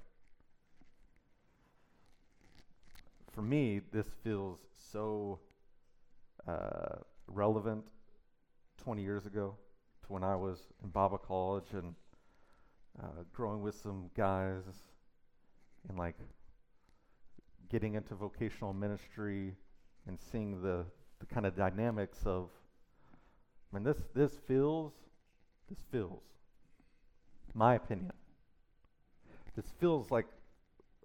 For 3.33 3.41
me, 3.41 3.81
this 3.91 4.07
feels 4.23 4.59
so 4.91 5.39
uh, 6.47 6.95
relevant 7.27 7.83
20 8.83 9.01
years 9.01 9.25
ago 9.25 9.55
to 10.03 10.13
when 10.13 10.23
I 10.23 10.35
was 10.35 10.59
in 10.83 10.89
Bible 10.89 11.17
college 11.17 11.67
and 11.73 11.93
uh, 13.01 13.23
growing 13.33 13.61
with 13.61 13.75
some 13.75 14.09
guys 14.15 14.63
and 15.89 15.97
like 15.97 16.15
getting 17.69 17.95
into 17.95 18.15
vocational 18.15 18.73
ministry 18.73 19.53
and 20.07 20.17
seeing 20.31 20.61
the, 20.61 20.85
the 21.19 21.25
kind 21.25 21.45
of 21.45 21.55
dynamics 21.55 22.19
of 22.25 22.49
I 23.71 23.77
mean 23.77 23.83
this 23.83 24.01
this 24.13 24.31
feels 24.47 24.93
this 25.69 25.79
feels 25.91 26.21
my 27.53 27.75
opinion 27.75 28.13
this 29.57 29.65
feels 29.79 30.11
like 30.11 30.27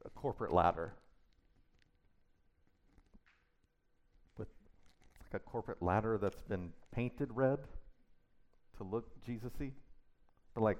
a 0.04 0.10
corporate 0.10 0.52
ladder. 0.52 0.92
With 4.36 4.48
like 5.32 5.40
a 5.40 5.44
corporate 5.50 5.82
ladder 5.82 6.18
that's 6.20 6.42
been 6.42 6.72
painted 6.94 7.30
red 7.32 7.60
to 8.76 8.84
look 8.84 9.06
Jesus-y. 9.24 9.70
But 10.54 10.62
like 10.62 10.78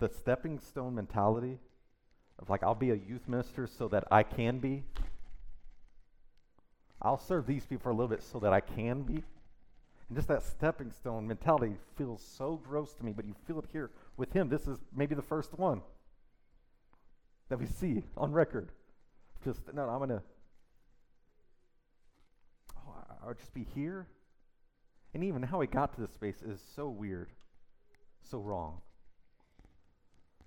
the 0.00 0.08
stepping 0.08 0.58
stone 0.58 0.96
mentality 0.96 1.58
of 2.40 2.50
like 2.50 2.64
I'll 2.64 2.74
be 2.74 2.90
a 2.90 2.96
youth 2.96 3.28
minister 3.28 3.68
so 3.68 3.86
that 3.88 4.04
I 4.10 4.24
can 4.24 4.58
be 4.58 4.82
I'll 7.04 7.18
serve 7.18 7.46
these 7.46 7.66
people 7.66 7.82
for 7.82 7.90
a 7.90 7.94
little 7.94 8.08
bit 8.08 8.22
so 8.22 8.38
that 8.40 8.54
I 8.54 8.60
can 8.60 9.02
be. 9.02 9.22
And 10.08 10.16
just 10.16 10.28
that 10.28 10.42
stepping 10.42 10.90
stone 10.90 11.26
mentality 11.28 11.74
feels 11.96 12.22
so 12.22 12.60
gross 12.66 12.94
to 12.94 13.04
me, 13.04 13.12
but 13.12 13.26
you 13.26 13.34
feel 13.46 13.58
it 13.58 13.66
here 13.72 13.90
with 14.16 14.32
him. 14.32 14.48
This 14.48 14.66
is 14.66 14.78
maybe 14.94 15.14
the 15.14 15.22
first 15.22 15.52
one 15.58 15.82
that 17.50 17.58
we 17.58 17.66
see 17.66 18.04
on 18.16 18.32
record. 18.32 18.70
Just, 19.44 19.60
no, 19.74 19.82
I'm 19.82 19.98
going 19.98 20.08
to, 20.10 20.22
oh, 22.78 22.94
I'll 23.26 23.34
just 23.34 23.52
be 23.52 23.66
here. 23.74 24.06
And 25.12 25.22
even 25.22 25.42
how 25.42 25.60
he 25.60 25.66
got 25.66 25.94
to 25.94 26.00
this 26.00 26.12
space 26.12 26.42
is 26.42 26.60
so 26.74 26.88
weird, 26.88 27.28
so 28.22 28.38
wrong. 28.38 28.80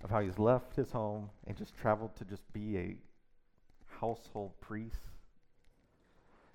Of 0.04 0.10
how 0.10 0.22
he's 0.22 0.40
left 0.40 0.76
his 0.76 0.92
home 0.92 1.30
and 1.46 1.56
just 1.56 1.76
traveled 1.78 2.16
to 2.18 2.26
just 2.26 2.52
be 2.52 2.78
a 2.78 2.96
household 4.00 4.60
priest 4.60 5.17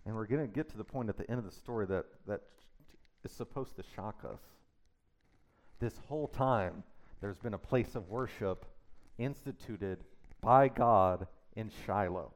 and 0.04 0.14
we're 0.14 0.26
going 0.26 0.46
to 0.46 0.52
get 0.52 0.68
to 0.70 0.76
the 0.76 0.84
point 0.84 1.08
at 1.08 1.16
the 1.16 1.28
end 1.30 1.38
of 1.38 1.44
the 1.44 1.52
story 1.52 1.86
that, 1.86 2.04
that 2.26 2.40
is 3.24 3.30
supposed 3.30 3.76
to 3.76 3.84
shock 3.94 4.24
us. 4.24 4.40
This 5.78 5.94
whole 6.08 6.28
time, 6.28 6.82
there's 7.20 7.38
been 7.38 7.54
a 7.54 7.58
place 7.58 7.94
of 7.94 8.08
worship 8.08 8.66
instituted 9.18 9.98
by 10.40 10.68
God 10.68 11.26
in 11.54 11.70
Shiloh. 11.86 12.32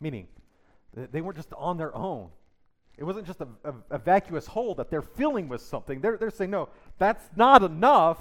Meaning, 0.00 0.28
they 0.94 1.20
weren't 1.20 1.36
just 1.36 1.52
on 1.54 1.76
their 1.76 1.94
own. 1.94 2.30
It 2.96 3.04
wasn't 3.04 3.26
just 3.26 3.40
a, 3.40 3.48
a, 3.64 3.74
a 3.90 3.98
vacuous 3.98 4.46
hole 4.46 4.74
that 4.74 4.90
they're 4.90 5.02
filling 5.02 5.48
with 5.48 5.60
something. 5.60 6.00
They're, 6.00 6.16
they're 6.16 6.30
saying, 6.30 6.50
no, 6.50 6.68
that's 6.98 7.24
not 7.36 7.62
enough. 7.62 8.18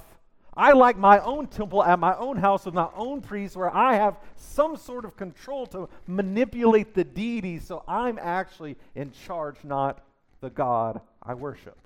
I 0.58 0.74
like 0.74 0.98
my 0.98 1.20
own 1.20 1.46
temple 1.46 1.84
at 1.84 2.00
my 2.00 2.16
own 2.18 2.36
house 2.36 2.66
with 2.66 2.74
my 2.74 2.90
own 2.96 3.22
priests 3.22 3.56
where 3.56 3.74
I 3.74 3.94
have 3.94 4.18
some 4.36 4.76
sort 4.76 5.06
of 5.06 5.16
control 5.16 5.68
to 5.68 5.88
manipulate 6.08 6.96
the 6.96 7.04
deity 7.04 7.60
so 7.60 7.84
I'm 7.88 8.18
actually 8.20 8.76
in 8.96 9.12
charge, 9.12 9.58
not 9.64 10.04
the 10.42 10.50
God 10.50 11.00
I 11.22 11.36
worship. 11.36 11.78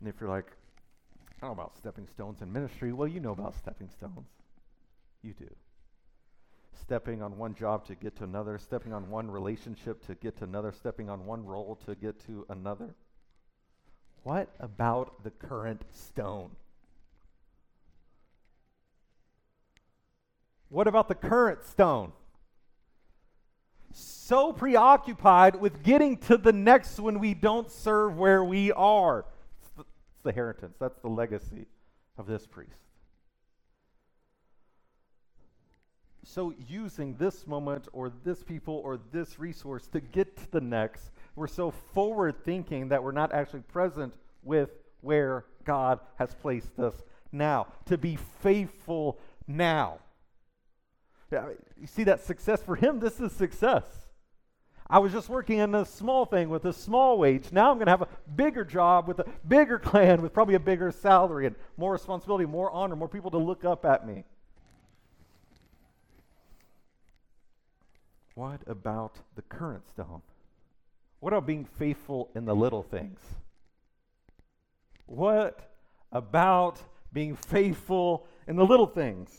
And 0.00 0.08
if 0.08 0.20
you're 0.20 0.28
like, 0.28 0.52
I 1.40 1.46
don't 1.46 1.56
know 1.56 1.62
about 1.62 1.78
stepping 1.78 2.06
stones 2.06 2.42
in 2.42 2.52
ministry, 2.52 2.92
well, 2.92 3.08
you 3.08 3.20
know 3.20 3.32
about 3.32 3.56
stepping 3.56 3.88
stones. 3.88 4.28
You 5.22 5.32
do. 5.32 5.48
Stepping 6.78 7.22
on 7.22 7.38
one 7.38 7.54
job 7.54 7.86
to 7.86 7.94
get 7.94 8.16
to 8.16 8.24
another, 8.24 8.58
stepping 8.58 8.92
on 8.92 9.08
one 9.08 9.30
relationship 9.30 10.04
to 10.06 10.14
get 10.14 10.36
to 10.38 10.44
another, 10.44 10.72
stepping 10.72 11.08
on 11.08 11.24
one 11.24 11.46
role 11.46 11.78
to 11.86 11.94
get 11.94 12.22
to 12.26 12.44
another. 12.50 12.94
What 14.24 14.48
about 14.58 15.22
the 15.22 15.30
current 15.30 15.82
stone? 15.90 16.50
What 20.70 20.88
about 20.88 21.08
the 21.08 21.14
current 21.14 21.62
stone? 21.64 22.12
So 23.92 24.52
preoccupied 24.52 25.56
with 25.56 25.82
getting 25.84 26.16
to 26.18 26.36
the 26.36 26.52
next 26.52 26.98
one, 26.98 27.20
we 27.20 27.34
don't 27.34 27.70
serve 27.70 28.16
where 28.16 28.42
we 28.42 28.72
are. 28.72 29.26
It's 29.60 29.70
the, 29.76 29.82
it's 29.82 30.22
the 30.22 30.30
inheritance, 30.30 30.76
that's 30.80 30.98
the 30.98 31.08
legacy 31.08 31.66
of 32.18 32.26
this 32.26 32.46
priest. 32.46 32.80
So, 36.26 36.54
using 36.66 37.14
this 37.16 37.46
moment 37.46 37.86
or 37.92 38.10
this 38.24 38.42
people 38.42 38.80
or 38.82 38.98
this 39.12 39.38
resource 39.38 39.86
to 39.88 40.00
get 40.00 40.36
to 40.38 40.50
the 40.50 40.60
next, 40.60 41.10
we're 41.36 41.46
so 41.46 41.70
forward 41.92 42.44
thinking 42.44 42.88
that 42.88 43.02
we're 43.02 43.12
not 43.12 43.32
actually 43.32 43.60
present 43.60 44.14
with 44.42 44.70
where 45.00 45.44
God 45.64 46.00
has 46.16 46.34
placed 46.34 46.78
us 46.78 46.94
now, 47.32 47.66
to 47.86 47.98
be 47.98 48.16
faithful 48.40 49.18
now. 49.46 49.98
You 51.30 51.86
see 51.86 52.04
that 52.04 52.24
success 52.24 52.62
for 52.62 52.76
him? 52.76 53.00
This 53.00 53.20
is 53.20 53.32
success. 53.32 53.84
I 54.88 54.98
was 54.98 55.12
just 55.12 55.28
working 55.28 55.58
in 55.58 55.74
a 55.74 55.84
small 55.84 56.26
thing 56.26 56.48
with 56.50 56.64
a 56.66 56.72
small 56.72 57.18
wage. 57.18 57.50
Now 57.50 57.70
I'm 57.70 57.78
going 57.78 57.86
to 57.86 57.90
have 57.90 58.02
a 58.02 58.08
bigger 58.36 58.64
job 58.64 59.08
with 59.08 59.18
a 59.18 59.24
bigger 59.48 59.78
clan 59.80 60.22
with 60.22 60.32
probably 60.32 60.54
a 60.54 60.60
bigger 60.60 60.92
salary 60.92 61.46
and 61.46 61.56
more 61.76 61.92
responsibility, 61.92 62.44
more 62.44 62.70
honor, 62.70 62.94
more 62.94 63.08
people 63.08 63.30
to 63.32 63.38
look 63.38 63.64
up 63.64 63.84
at 63.84 64.06
me. 64.06 64.24
What 68.34 68.60
about 68.66 69.18
the 69.36 69.42
current 69.42 69.88
stone? 69.88 70.22
What 71.24 71.32
about 71.32 71.46
being 71.46 71.64
faithful 71.64 72.28
in 72.34 72.44
the 72.44 72.54
little 72.54 72.82
things? 72.82 73.18
What 75.06 75.58
about 76.12 76.78
being 77.14 77.34
faithful 77.34 78.26
in 78.46 78.56
the 78.56 78.64
little 78.66 78.86
things? 78.86 79.30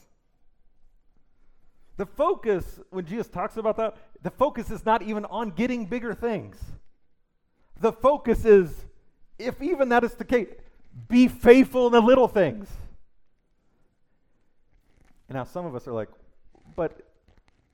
The 1.97 2.07
focus, 2.07 2.79
when 2.89 3.05
Jesus 3.05 3.27
talks 3.27 3.57
about 3.57 3.77
that, 3.77 3.97
the 4.23 4.31
focus 4.31 4.71
is 4.71 4.83
not 4.83 5.03
even 5.03 5.25
on 5.25 5.51
getting 5.51 5.85
bigger 5.85 6.15
things. 6.15 6.57
The 7.79 7.91
focus 7.91 8.45
is, 8.45 8.87
if 9.37 9.61
even 9.61 9.89
that 9.89 10.03
is 10.03 10.15
the 10.15 10.25
case, 10.25 10.47
be 11.07 11.27
faithful 11.27 11.85
in 11.85 11.93
the 11.93 12.01
little 12.01 12.27
things. 12.27 12.67
And 15.29 15.35
now 15.35 15.43
some 15.43 15.67
of 15.67 15.75
us 15.75 15.87
are 15.87 15.93
like, 15.93 16.09
but 16.75 16.99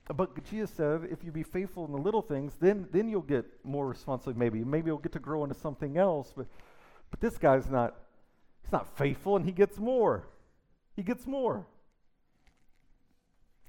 but 0.08 0.44
Jesus 0.44 0.70
said, 0.70 1.08
if 1.10 1.24
you 1.24 1.30
be 1.30 1.42
faithful 1.42 1.84
in 1.86 1.92
the 1.92 1.98
little 1.98 2.22
things, 2.22 2.54
then 2.60 2.88
then 2.90 3.08
you'll 3.08 3.22
get 3.22 3.44
more 3.64 3.86
responsibility. 3.86 4.38
Maybe 4.38 4.64
maybe 4.64 4.88
you'll 4.88 4.98
get 4.98 5.12
to 5.12 5.20
grow 5.20 5.44
into 5.44 5.54
something 5.54 5.96
else. 5.96 6.32
But 6.36 6.46
but 7.10 7.20
this 7.20 7.38
guy's 7.38 7.70
not 7.70 7.94
he's 8.62 8.72
not 8.72 8.96
faithful, 8.98 9.36
and 9.36 9.44
he 9.44 9.52
gets 9.52 9.78
more. 9.78 10.26
He 10.96 11.02
gets 11.02 11.26
more. 11.26 11.66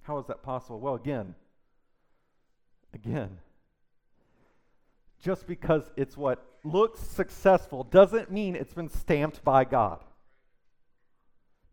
How 0.03 0.17
is 0.17 0.27
that 0.27 0.43
possible? 0.43 0.79
Well, 0.79 0.95
again, 0.95 1.35
again, 2.93 3.37
just 5.21 5.47
because 5.47 5.89
it's 5.95 6.17
what 6.17 6.45
looks 6.65 6.99
successful 6.99 7.83
doesn't 7.85 8.31
mean 8.31 8.55
it's 8.55 8.73
been 8.73 8.89
stamped 8.89 9.43
by 9.43 9.63
God. 9.63 10.03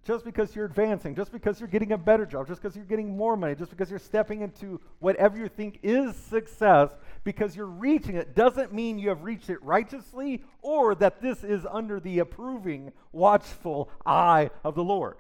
Just 0.07 0.25
because 0.25 0.57
you're 0.57 0.65
advancing, 0.65 1.15
just 1.15 1.31
because 1.31 1.61
you're 1.61 1.69
getting 1.69 1.93
a 1.93 1.99
better 1.99 2.25
job, 2.25 2.49
just 2.49 2.63
because 2.63 2.75
you're 2.75 2.87
getting 2.87 3.17
more 3.17 3.37
money, 3.37 3.55
just 3.55 3.71
because 3.71 3.91
you're 3.91 3.99
stepping 3.99 4.41
into 4.41 4.81
whatever 4.99 5.37
you 5.37 5.49
think 5.49 5.79
is 5.83 6.17
success, 6.17 6.91
because 7.23 7.55
you're 7.55 7.67
reaching 7.67 8.17
it, 8.17 8.35
doesn't 8.35 8.73
mean 8.73 8.99
you 8.99 9.11
have 9.11 9.25
reached 9.25 9.51
it 9.51 9.63
righteously 9.63 10.43
or 10.63 10.95
that 10.95 11.21
this 11.21 11.45
is 11.45 11.67
under 11.71 12.01
the 12.01 12.19
approving, 12.19 12.93
watchful 13.13 13.91
eye 14.07 14.51
of 14.65 14.75
the 14.75 14.85
Lord. 14.85 15.17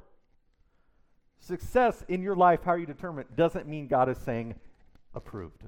Success 1.40 2.02
in 2.08 2.22
your 2.22 2.36
life, 2.36 2.60
how 2.64 2.74
you 2.74 2.86
determine 2.86 3.26
it, 3.28 3.36
doesn't 3.36 3.68
mean 3.68 3.86
God 3.86 4.08
is 4.08 4.18
saying 4.18 4.54
approved. 5.14 5.64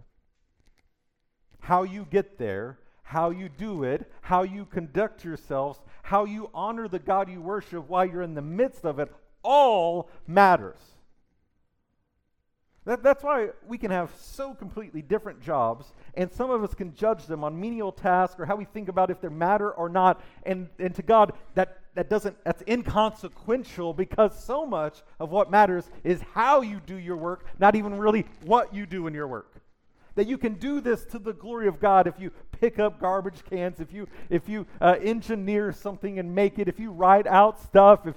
How 1.60 1.82
you 1.82 2.06
get 2.10 2.38
there, 2.38 2.78
how 3.12 3.28
you 3.28 3.50
do 3.50 3.84
it, 3.84 4.10
how 4.22 4.42
you 4.42 4.64
conduct 4.64 5.22
yourselves, 5.22 5.78
how 6.02 6.24
you 6.24 6.48
honor 6.54 6.88
the 6.88 6.98
God 6.98 7.28
you 7.28 7.42
worship 7.42 7.86
while 7.86 8.06
you're 8.06 8.22
in 8.22 8.32
the 8.32 8.40
midst 8.40 8.86
of 8.86 8.98
it, 8.98 9.12
all 9.42 10.08
matters. 10.26 10.78
That, 12.86 13.02
that's 13.02 13.22
why 13.22 13.50
we 13.66 13.76
can 13.76 13.90
have 13.90 14.10
so 14.18 14.54
completely 14.54 15.02
different 15.02 15.42
jobs, 15.42 15.92
and 16.14 16.32
some 16.32 16.50
of 16.50 16.64
us 16.64 16.72
can 16.72 16.94
judge 16.94 17.26
them 17.26 17.44
on 17.44 17.60
menial 17.60 17.92
tasks 17.92 18.40
or 18.40 18.46
how 18.46 18.56
we 18.56 18.64
think 18.64 18.88
about 18.88 19.10
if 19.10 19.20
they 19.20 19.28
matter 19.28 19.72
or 19.72 19.90
not. 19.90 20.22
And, 20.44 20.70
and 20.78 20.94
to 20.94 21.02
God, 21.02 21.34
that, 21.54 21.80
that 21.94 22.08
doesn't, 22.08 22.42
that's 22.44 22.62
inconsequential 22.66 23.92
because 23.92 24.42
so 24.42 24.64
much 24.64 25.02
of 25.20 25.30
what 25.30 25.50
matters 25.50 25.90
is 26.02 26.22
how 26.32 26.62
you 26.62 26.80
do 26.86 26.96
your 26.96 27.18
work, 27.18 27.44
not 27.58 27.76
even 27.76 27.98
really 27.98 28.24
what 28.42 28.74
you 28.74 28.86
do 28.86 29.06
in 29.06 29.12
your 29.12 29.28
work. 29.28 29.61
That 30.14 30.26
you 30.26 30.36
can 30.36 30.54
do 30.54 30.80
this 30.80 31.04
to 31.06 31.18
the 31.18 31.32
glory 31.32 31.68
of 31.68 31.80
God 31.80 32.06
if 32.06 32.18
you 32.18 32.30
pick 32.52 32.78
up 32.78 33.00
garbage 33.00 33.44
cans, 33.48 33.80
if 33.80 33.92
you, 33.92 34.06
if 34.28 34.48
you 34.48 34.66
uh, 34.80 34.96
engineer 35.00 35.72
something 35.72 36.18
and 36.18 36.34
make 36.34 36.58
it, 36.58 36.68
if 36.68 36.78
you 36.78 36.92
write 36.92 37.26
out 37.26 37.60
stuff, 37.62 38.06
if, 38.06 38.14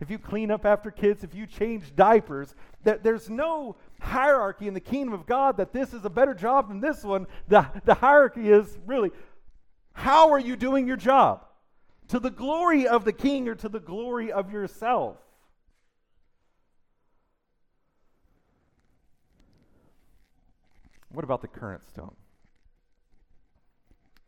if 0.00 0.10
you 0.10 0.18
clean 0.18 0.50
up 0.50 0.66
after 0.66 0.90
kids, 0.90 1.24
if 1.24 1.34
you 1.34 1.46
change 1.46 1.94
diapers, 1.94 2.54
that 2.82 3.02
there's 3.02 3.30
no 3.30 3.76
hierarchy 4.00 4.68
in 4.68 4.74
the 4.74 4.80
kingdom 4.80 5.14
of 5.14 5.26
God 5.26 5.56
that 5.56 5.72
this 5.72 5.94
is 5.94 6.04
a 6.04 6.10
better 6.10 6.34
job 6.34 6.68
than 6.68 6.80
this 6.80 7.02
one. 7.02 7.26
The, 7.48 7.66
the 7.84 7.94
hierarchy 7.94 8.50
is 8.50 8.78
really 8.86 9.10
how 9.96 10.30
are 10.32 10.38
you 10.38 10.56
doing 10.56 10.86
your 10.86 10.98
job? 10.98 11.46
To 12.08 12.20
the 12.20 12.30
glory 12.30 12.86
of 12.86 13.04
the 13.04 13.12
king 13.12 13.48
or 13.48 13.54
to 13.56 13.68
the 13.68 13.80
glory 13.80 14.30
of 14.30 14.52
yourself? 14.52 15.16
What 21.16 21.24
about 21.24 21.40
the 21.40 21.48
current 21.48 21.82
stone? 21.88 22.14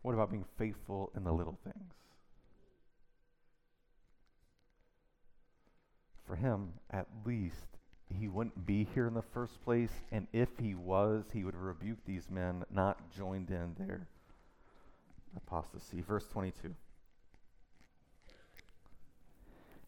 What 0.01 0.15
about 0.15 0.31
being 0.31 0.47
faithful 0.57 1.13
in 1.15 1.23
the 1.23 1.35
little 1.35 1.59
things? 1.63 1.93
For 6.27 6.35
him, 6.35 6.73
at 6.91 7.07
least, 7.27 7.77
he 8.09 8.27
wouldn't 8.27 8.65
be 8.65 8.89
here 8.95 9.07
in 9.07 9.13
the 9.13 9.21
first 9.21 9.63
place, 9.63 9.91
and 10.11 10.29
if 10.33 10.49
he 10.59 10.75
was, 10.75 11.27
he 11.31 11.45
would 11.45 11.57
rebuke 11.57 11.99
these 12.07 12.31
men 12.31 12.65
not 12.71 13.11
joined 13.15 13.51
in 13.51 13.75
their 13.79 14.09
apostasy. 15.37 16.01
Verse 16.01 16.27
22. 16.29 16.75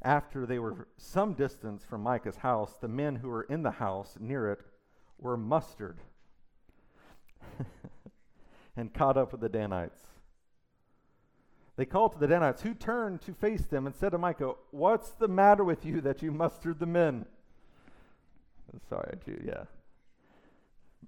After 0.02 0.44
they 0.44 0.58
were 0.58 0.86
some 0.98 1.32
distance 1.32 1.82
from 1.82 2.02
Micah's 2.02 2.36
house, 2.36 2.74
the 2.78 2.88
men 2.88 3.16
who 3.16 3.30
were 3.30 3.44
in 3.44 3.62
the 3.62 3.70
house 3.70 4.18
near 4.20 4.52
it 4.52 4.60
were 5.18 5.38
mustered 5.38 5.96
and 8.76 8.92
caught 8.92 9.16
up 9.16 9.32
with 9.32 9.40
the 9.40 9.48
Danites. 9.48 10.00
They 11.76 11.86
called 11.86 12.12
to 12.12 12.18
the 12.18 12.26
Danites, 12.26 12.62
who 12.62 12.74
turned 12.74 13.22
to 13.22 13.32
face 13.32 13.62
them 13.62 13.86
and 13.86 13.94
said 13.94 14.10
to 14.10 14.18
Micah, 14.18 14.52
What's 14.70 15.10
the 15.12 15.28
matter 15.28 15.64
with 15.64 15.86
you 15.86 16.00
that 16.02 16.22
you 16.22 16.30
mustered 16.30 16.78
the 16.78 16.86
men? 16.86 17.24
Sorry, 18.88 19.18
Jude, 19.24 19.44
yeah. 19.46 19.64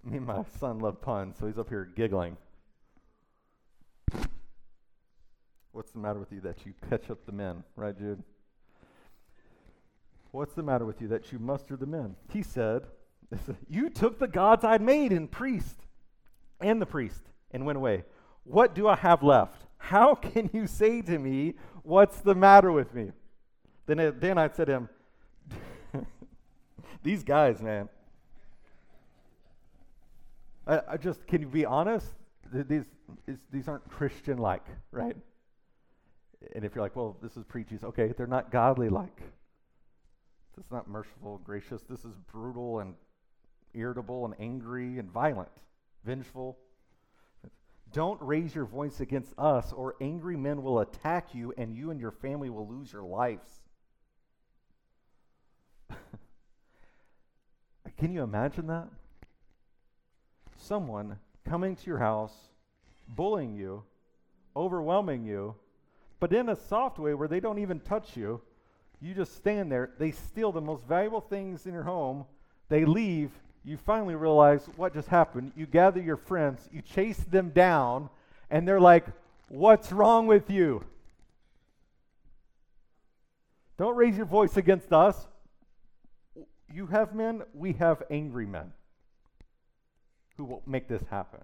Me 0.04 0.16
and 0.16 0.26
my 0.26 0.42
son 0.58 0.78
love 0.78 1.00
puns, 1.00 1.36
so 1.38 1.46
he's 1.46 1.58
up 1.58 1.68
here 1.68 1.88
giggling. 1.94 2.36
What's 5.72 5.92
the 5.92 5.98
matter 5.98 6.18
with 6.18 6.32
you 6.32 6.40
that 6.40 6.66
you 6.66 6.74
catch 6.88 7.10
up 7.10 7.24
the 7.24 7.32
men? 7.32 7.64
Right, 7.76 7.96
Jude? 7.96 8.22
What's 10.30 10.54
the 10.54 10.62
matter 10.62 10.84
with 10.84 11.00
you 11.00 11.08
that 11.08 11.32
you 11.32 11.38
mustered 11.38 11.80
the 11.80 11.86
men? 11.86 12.16
He 12.30 12.42
said, 12.42 12.84
You 13.68 13.90
took 13.90 14.18
the 14.18 14.28
gods 14.28 14.64
I'd 14.64 14.82
made 14.82 15.12
and 15.12 15.30
priest 15.30 15.76
and 16.62 16.80
the 16.80 16.86
priest 16.86 17.22
and 17.50 17.66
went 17.66 17.76
away. 17.76 18.04
What 18.44 18.74
do 18.74 18.88
I 18.88 18.96
have 18.96 19.22
left? 19.22 19.66
How 19.78 20.14
can 20.32 20.50
you 20.52 20.66
say 20.66 21.02
to 21.02 21.18
me, 21.18 21.54
What's 21.82 22.20
the 22.20 22.34
matter 22.34 22.70
with 22.70 22.94
me? 22.94 23.10
Then, 23.86 23.98
uh, 23.98 24.12
then 24.16 24.38
I 24.38 24.48
said 24.48 24.66
to 24.66 24.72
him, 24.72 24.88
These 27.02 27.24
guys, 27.24 27.60
man. 27.60 27.88
I, 30.66 30.80
I 30.90 30.96
just, 30.96 31.26
can 31.26 31.40
you 31.40 31.48
be 31.48 31.64
honest? 31.64 32.06
These, 32.52 32.84
these 33.50 33.66
aren't 33.66 33.88
Christian 33.88 34.38
like, 34.38 34.64
right? 34.92 35.16
And 36.54 36.64
if 36.64 36.74
you're 36.74 36.84
like, 36.84 36.94
well, 36.94 37.16
this 37.22 37.36
is 37.36 37.44
preaches, 37.44 37.82
okay, 37.82 38.12
they're 38.16 38.26
not 38.26 38.50
godly 38.50 38.88
like. 38.88 39.16
This 40.56 40.66
is 40.66 40.70
not 40.70 40.88
merciful, 40.88 41.40
gracious. 41.44 41.82
This 41.88 42.04
is 42.04 42.14
brutal 42.30 42.80
and 42.80 42.94
irritable 43.74 44.24
and 44.26 44.34
angry 44.38 44.98
and 44.98 45.10
violent, 45.10 45.50
vengeful. 46.04 46.58
Don't 47.92 48.20
raise 48.22 48.54
your 48.54 48.64
voice 48.64 49.00
against 49.00 49.34
us, 49.36 49.72
or 49.72 49.96
angry 50.00 50.36
men 50.36 50.62
will 50.62 50.80
attack 50.80 51.34
you, 51.34 51.52
and 51.58 51.74
you 51.74 51.90
and 51.90 52.00
your 52.00 52.10
family 52.10 52.48
will 52.48 52.66
lose 52.66 52.92
your 52.92 53.02
lives. 53.02 53.50
Can 57.98 58.12
you 58.12 58.22
imagine 58.22 58.66
that? 58.68 58.88
Someone 60.56 61.18
coming 61.44 61.76
to 61.76 61.86
your 61.86 61.98
house, 61.98 62.32
bullying 63.08 63.54
you, 63.54 63.82
overwhelming 64.56 65.24
you, 65.24 65.54
but 66.18 66.32
in 66.32 66.48
a 66.48 66.56
soft 66.56 66.98
way 66.98 67.14
where 67.14 67.28
they 67.28 67.40
don't 67.40 67.58
even 67.58 67.80
touch 67.80 68.16
you. 68.16 68.40
You 69.00 69.12
just 69.12 69.36
stand 69.36 69.72
there. 69.72 69.90
They 69.98 70.12
steal 70.12 70.52
the 70.52 70.60
most 70.60 70.86
valuable 70.86 71.20
things 71.20 71.66
in 71.66 71.74
your 71.74 71.82
home. 71.82 72.24
They 72.68 72.84
leave. 72.84 73.32
You 73.64 73.76
finally 73.76 74.14
realize 74.14 74.66
what 74.76 74.92
just 74.92 75.08
happened. 75.08 75.52
You 75.56 75.66
gather 75.66 76.00
your 76.00 76.16
friends, 76.16 76.68
you 76.72 76.82
chase 76.82 77.18
them 77.18 77.50
down, 77.50 78.10
and 78.50 78.66
they're 78.66 78.80
like, 78.80 79.06
What's 79.52 79.92
wrong 79.92 80.26
with 80.26 80.48
you? 80.48 80.82
Don't 83.76 83.96
raise 83.96 84.16
your 84.16 84.24
voice 84.24 84.56
against 84.56 84.94
us. 84.94 85.26
You 86.72 86.86
have 86.86 87.14
men, 87.14 87.42
we 87.52 87.74
have 87.74 88.02
angry 88.10 88.46
men 88.46 88.72
who 90.38 90.44
will 90.44 90.62
make 90.66 90.88
this 90.88 91.02
happen. 91.10 91.40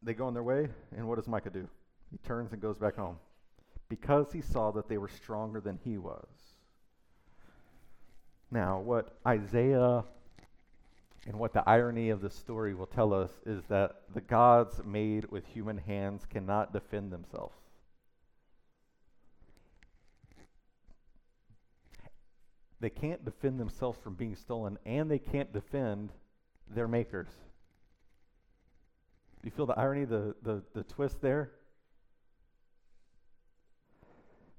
They 0.00 0.14
go 0.14 0.26
on 0.26 0.34
their 0.34 0.44
way, 0.44 0.68
and 0.96 1.08
what 1.08 1.16
does 1.16 1.26
Micah 1.26 1.50
do? 1.50 1.68
He 2.12 2.18
turns 2.18 2.52
and 2.52 2.62
goes 2.62 2.78
back 2.78 2.94
home 2.94 3.16
because 3.88 4.32
he 4.32 4.40
saw 4.40 4.70
that 4.70 4.88
they 4.88 4.96
were 4.96 5.08
stronger 5.08 5.60
than 5.60 5.80
he 5.84 5.98
was. 5.98 6.28
Now, 8.50 8.80
what 8.80 9.16
Isaiah 9.26 10.04
and 11.26 11.38
what 11.38 11.52
the 11.52 11.68
irony 11.68 12.10
of 12.10 12.20
the 12.20 12.30
story 12.30 12.74
will 12.74 12.86
tell 12.86 13.12
us 13.12 13.30
is 13.46 13.62
that 13.68 14.02
the 14.12 14.20
gods 14.20 14.80
made 14.84 15.30
with 15.30 15.46
human 15.46 15.78
hands 15.78 16.26
cannot 16.28 16.72
defend 16.72 17.12
themselves. 17.12 17.54
They 22.80 22.90
can't 22.90 23.24
defend 23.24 23.60
themselves 23.60 23.98
from 24.02 24.14
being 24.14 24.34
stolen, 24.34 24.78
and 24.86 25.10
they 25.10 25.18
can't 25.18 25.52
defend 25.52 26.10
their 26.66 26.88
makers. 26.88 27.28
You 29.44 29.50
feel 29.50 29.66
the 29.66 29.78
irony, 29.78 30.06
the, 30.06 30.34
the, 30.42 30.62
the 30.72 30.82
twist 30.84 31.20
there? 31.20 31.50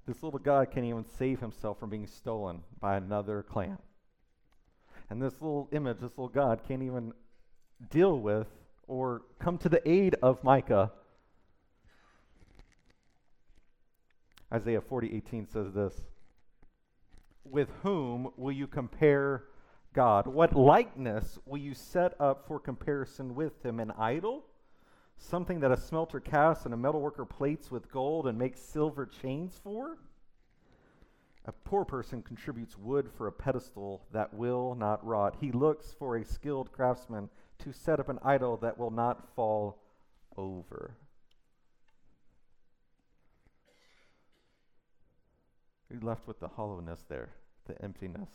This 0.07 0.23
little 0.23 0.39
God 0.39 0.71
can't 0.71 0.85
even 0.85 1.05
save 1.17 1.39
himself 1.39 1.79
from 1.79 1.89
being 1.89 2.07
stolen 2.07 2.63
by 2.79 2.97
another 2.97 3.43
clan. 3.43 3.77
And 5.09 5.21
this 5.21 5.33
little 5.41 5.69
image, 5.71 5.97
this 5.99 6.11
little 6.11 6.29
God, 6.29 6.61
can't 6.67 6.81
even 6.81 7.13
deal 7.89 8.19
with 8.19 8.47
or 8.87 9.23
come 9.39 9.57
to 9.59 9.69
the 9.69 9.87
aid 9.87 10.15
of 10.21 10.43
Micah. 10.43 10.91
Isaiah 14.53 14.81
40, 14.81 15.15
18 15.15 15.47
says 15.47 15.73
this 15.73 16.01
With 17.43 17.69
whom 17.83 18.31
will 18.37 18.51
you 18.51 18.67
compare 18.67 19.45
God? 19.93 20.27
What 20.27 20.55
likeness 20.55 21.37
will 21.45 21.59
you 21.59 21.73
set 21.73 22.19
up 22.19 22.47
for 22.47 22.59
comparison 22.59 23.35
with 23.35 23.63
him? 23.65 23.79
An 23.79 23.91
idol? 23.91 24.45
Something 25.21 25.59
that 25.61 25.71
a 25.71 25.77
smelter 25.77 26.19
casts 26.19 26.65
and 26.65 26.73
a 26.73 26.77
metalworker 26.77 27.29
plates 27.29 27.71
with 27.71 27.91
gold 27.91 28.27
and 28.27 28.37
makes 28.37 28.59
silver 28.59 29.05
chains 29.05 29.57
for? 29.63 29.97
A 31.45 31.51
poor 31.51 31.85
person 31.85 32.21
contributes 32.21 32.77
wood 32.77 33.09
for 33.15 33.27
a 33.27 33.31
pedestal 33.31 34.01
that 34.11 34.33
will 34.33 34.75
not 34.75 35.05
rot. 35.05 35.37
He 35.39 35.51
looks 35.51 35.93
for 35.93 36.17
a 36.17 36.25
skilled 36.25 36.71
craftsman 36.73 37.29
to 37.59 37.71
set 37.71 37.99
up 37.99 38.09
an 38.09 38.19
idol 38.23 38.57
that 38.57 38.77
will 38.77 38.91
not 38.91 39.33
fall 39.35 39.79
over. 40.35 40.97
You're 45.89 46.01
left 46.01 46.27
with 46.27 46.39
the 46.39 46.47
hollowness 46.47 47.05
there, 47.07 47.29
the 47.65 47.81
emptiness 47.81 48.29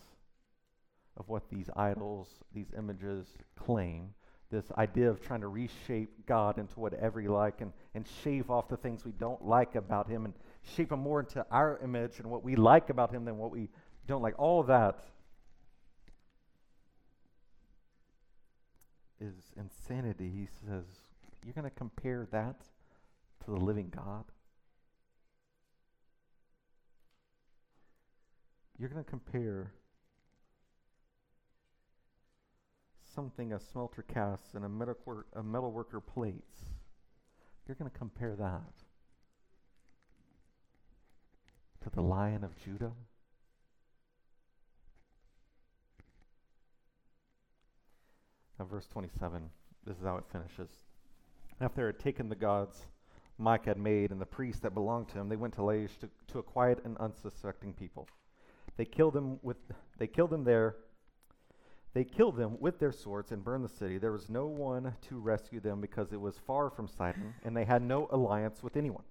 of 1.16 1.28
what 1.28 1.50
these 1.50 1.68
idols, 1.76 2.28
these 2.54 2.72
images 2.76 3.36
claim 3.56 4.14
this 4.50 4.64
idea 4.78 5.10
of 5.10 5.20
trying 5.20 5.40
to 5.40 5.48
reshape 5.48 6.26
God 6.26 6.58
into 6.58 6.78
whatever 6.78 7.20
you 7.20 7.32
like 7.32 7.60
and, 7.60 7.72
and 7.94 8.06
shave 8.22 8.50
off 8.50 8.68
the 8.68 8.76
things 8.76 9.04
we 9.04 9.12
don't 9.12 9.44
like 9.44 9.74
about 9.74 10.08
him 10.08 10.24
and 10.24 10.34
shape 10.74 10.92
him 10.92 11.00
more 11.00 11.20
into 11.20 11.44
our 11.50 11.78
image 11.82 12.18
and 12.18 12.30
what 12.30 12.44
we 12.44 12.54
like 12.54 12.90
about 12.90 13.10
him 13.10 13.24
than 13.24 13.38
what 13.38 13.50
we 13.50 13.68
don't 14.06 14.22
like. 14.22 14.34
All 14.38 14.62
that 14.64 15.00
is 19.20 19.34
insanity. 19.56 20.30
He 20.30 20.46
says, 20.46 20.84
You're 21.44 21.54
going 21.54 21.64
to 21.64 21.70
compare 21.70 22.28
that 22.30 22.60
to 23.44 23.50
the 23.50 23.56
living 23.56 23.92
God? 23.94 24.24
You're 28.78 28.90
going 28.90 29.02
to 29.02 29.10
compare 29.10 29.72
something 33.16 33.54
a 33.54 33.58
smelter 33.58 34.02
casts 34.02 34.54
and 34.54 34.64
a 34.64 34.68
metal, 34.68 34.94
a 35.34 35.42
metal 35.42 35.72
worker 35.72 36.00
plates, 36.00 36.60
you're 37.66 37.74
going 37.74 37.90
to 37.90 37.98
compare 37.98 38.36
that 38.36 38.74
to 41.82 41.90
the 41.90 42.02
Lion 42.02 42.44
of 42.44 42.54
Judah? 42.62 42.92
Now, 48.58 48.66
verse 48.66 48.86
27, 48.92 49.48
this 49.86 49.96
is 49.96 50.04
how 50.04 50.18
it 50.18 50.24
finishes. 50.30 50.70
After 51.60 51.82
they 51.82 51.86
had 51.86 51.98
taken 51.98 52.28
the 52.28 52.36
gods 52.36 52.86
Micah 53.38 53.70
had 53.70 53.78
made 53.78 54.12
and 54.12 54.20
the 54.20 54.26
priests 54.26 54.60
that 54.60 54.74
belonged 54.74 55.08
to 55.08 55.18
him, 55.18 55.28
they 55.28 55.36
went 55.36 55.54
to 55.54 55.62
Laish 55.62 55.98
to, 56.00 56.08
to 56.28 56.38
a 56.38 56.42
quiet 56.42 56.80
and 56.84 56.96
unsuspecting 56.98 57.72
people. 57.72 58.08
They 58.76 58.84
killed 58.84 59.14
them 59.14 59.38
with 59.42 59.56
they 59.98 60.06
killed 60.06 60.30
them 60.30 60.44
there 60.44 60.76
they 61.96 62.04
killed 62.04 62.36
them 62.36 62.58
with 62.60 62.78
their 62.78 62.92
swords 62.92 63.32
and 63.32 63.42
burned 63.42 63.64
the 63.64 63.70
city. 63.70 63.96
There 63.96 64.12
was 64.12 64.28
no 64.28 64.46
one 64.46 64.94
to 65.08 65.18
rescue 65.18 65.60
them 65.60 65.80
because 65.80 66.12
it 66.12 66.20
was 66.20 66.36
far 66.36 66.68
from 66.68 66.86
Sidon, 66.86 67.32
and 67.42 67.56
they 67.56 67.64
had 67.64 67.80
no 67.80 68.06
alliance 68.10 68.62
with 68.62 68.76
anyone. 68.76 69.04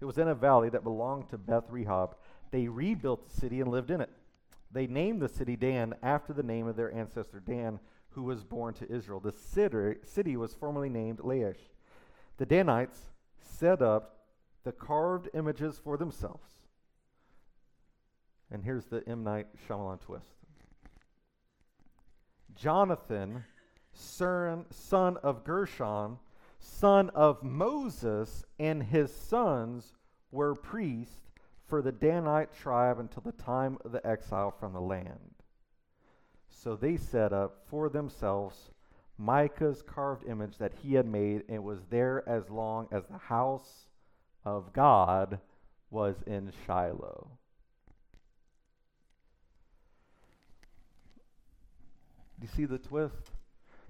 It 0.00 0.04
was 0.04 0.16
in 0.16 0.28
a 0.28 0.34
valley 0.36 0.68
that 0.68 0.84
belonged 0.84 1.28
to 1.30 1.38
Beth 1.38 1.68
Rehob. 1.68 2.14
They 2.52 2.68
rebuilt 2.68 3.28
the 3.28 3.40
city 3.40 3.60
and 3.60 3.68
lived 3.68 3.90
in 3.90 4.00
it. 4.00 4.10
They 4.70 4.86
named 4.86 5.20
the 5.20 5.28
city 5.28 5.56
Dan 5.56 5.92
after 6.04 6.32
the 6.32 6.44
name 6.44 6.68
of 6.68 6.76
their 6.76 6.94
ancestor 6.94 7.40
Dan, 7.40 7.80
who 8.10 8.22
was 8.22 8.44
born 8.44 8.74
to 8.74 8.88
Israel. 8.88 9.18
The 9.18 9.34
city 10.04 10.36
was 10.36 10.54
formerly 10.54 10.88
named 10.88 11.18
Laish. 11.18 11.58
The 12.36 12.46
Danites 12.46 13.10
set 13.40 13.82
up 13.82 14.20
the 14.62 14.70
carved 14.70 15.28
images 15.34 15.80
for 15.82 15.96
themselves. 15.96 16.46
And 18.52 18.62
here's 18.62 18.84
the 18.84 19.02
M. 19.08 19.24
Night 19.24 19.48
Shyamalan 19.68 20.00
twist. 20.00 20.39
Jonathan, 22.60 23.42
son, 23.94 25.16
of 25.22 25.44
Gershon, 25.44 26.18
son 26.58 27.08
of 27.14 27.42
Moses, 27.42 28.44
and 28.58 28.82
his 28.82 29.10
sons 29.14 29.94
were 30.30 30.54
priests 30.54 31.30
for 31.66 31.80
the 31.80 31.90
Danite 31.90 32.54
tribe 32.54 32.98
until 32.98 33.22
the 33.22 33.32
time 33.32 33.78
of 33.82 33.92
the 33.92 34.06
exile 34.06 34.50
from 34.50 34.74
the 34.74 34.80
land. 34.80 35.36
So 36.50 36.76
they 36.76 36.98
set 36.98 37.32
up 37.32 37.64
for 37.70 37.88
themselves 37.88 38.68
Micah's 39.16 39.80
carved 39.80 40.28
image 40.28 40.58
that 40.58 40.74
he 40.82 40.92
had 40.92 41.06
made, 41.06 41.44
and 41.48 41.56
it 41.56 41.62
was 41.62 41.86
there 41.88 42.28
as 42.28 42.50
long 42.50 42.88
as 42.92 43.06
the 43.06 43.16
house 43.16 43.86
of 44.44 44.74
God 44.74 45.40
was 45.90 46.16
in 46.26 46.52
Shiloh. 46.66 47.38
Do 52.40 52.46
you 52.46 52.52
see 52.56 52.64
the 52.64 52.78
twist? 52.78 53.30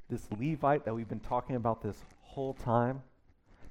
This 0.09 0.27
Levite 0.39 0.85
that 0.85 0.95
we've 0.95 1.09
been 1.09 1.21
talking 1.21 1.55
about 1.55 1.83
this 1.83 1.97
whole 2.23 2.55
time, 2.55 3.03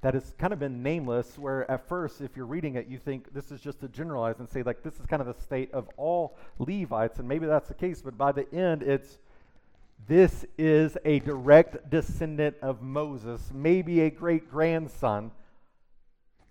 that 0.01 0.13
has 0.13 0.33
kind 0.37 0.53
of 0.53 0.59
been 0.59 0.81
nameless, 0.81 1.37
where 1.37 1.69
at 1.69 1.85
first, 1.89 2.21
if 2.21 2.37
you're 2.37 2.45
reading 2.45 2.75
it, 2.75 2.87
you 2.87 2.97
think 2.97 3.33
this 3.33 3.51
is 3.51 3.59
just 3.59 3.81
to 3.81 3.89
generalize 3.89 4.39
and 4.39 4.49
say, 4.49 4.63
like, 4.63 4.81
this 4.81 4.93
is 4.97 5.05
kind 5.05 5.21
of 5.21 5.27
the 5.27 5.41
state 5.41 5.69
of 5.73 5.89
all 5.97 6.37
Levites, 6.59 7.19
and 7.19 7.27
maybe 7.27 7.45
that's 7.45 7.67
the 7.67 7.73
case, 7.73 8.01
but 8.01 8.17
by 8.17 8.31
the 8.31 8.49
end, 8.53 8.83
it's 8.83 9.17
this 10.07 10.45
is 10.57 10.97
a 11.03 11.19
direct 11.19 11.89
descendant 11.89 12.55
of 12.61 12.81
Moses, 12.81 13.51
maybe 13.53 13.99
a 14.01 14.09
great 14.09 14.49
grandson. 14.49 15.31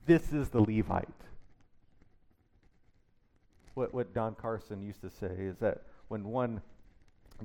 This 0.05 0.35
is 0.35 0.51
the 0.51 0.61
Levite. 0.61 1.09
What, 3.73 3.95
what 3.95 4.13
Don 4.13 4.35
Carson 4.35 4.83
used 4.83 5.01
to 5.01 5.11
say 5.11 5.35
is 5.39 5.57
that 5.59 5.83
when 6.09 6.25
one 6.25 6.61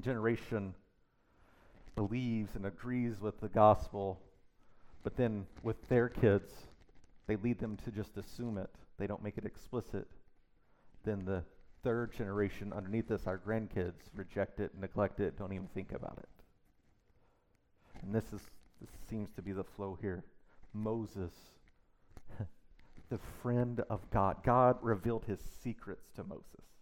generation 0.01 0.73
believes 1.95 2.55
and 2.55 2.65
agrees 2.65 3.21
with 3.21 3.39
the 3.39 3.49
gospel, 3.49 4.19
but 5.03 5.15
then 5.15 5.45
with 5.61 5.87
their 5.89 6.09
kids, 6.09 6.51
they 7.27 7.35
lead 7.35 7.59
them 7.59 7.77
to 7.85 7.91
just 7.91 8.17
assume 8.17 8.57
it. 8.57 8.69
They 8.97 9.07
don't 9.07 9.23
make 9.23 9.37
it 9.37 9.45
explicit. 9.45 10.07
Then 11.03 11.25
the 11.25 11.43
third 11.83 12.13
generation 12.13 12.73
underneath 12.73 13.11
us, 13.11 13.27
our 13.27 13.37
grandkids, 13.37 14.01
reject 14.15 14.59
it, 14.59 14.71
neglect 14.79 15.19
it, 15.19 15.37
don't 15.37 15.53
even 15.53 15.67
think 15.73 15.91
about 15.91 16.17
it. 16.17 16.29
And 18.01 18.13
this 18.13 18.33
is 18.33 18.41
this 18.81 18.89
seems 19.09 19.29
to 19.35 19.41
be 19.41 19.53
the 19.53 19.63
flow 19.63 19.97
here. 20.01 20.25
Moses, 20.73 21.31
the 23.09 23.19
friend 23.41 23.81
of 23.89 24.01
God. 24.09 24.37
God 24.43 24.77
revealed 24.81 25.23
his 25.25 25.39
secrets 25.39 26.09
to 26.15 26.23
Moses. 26.23 26.72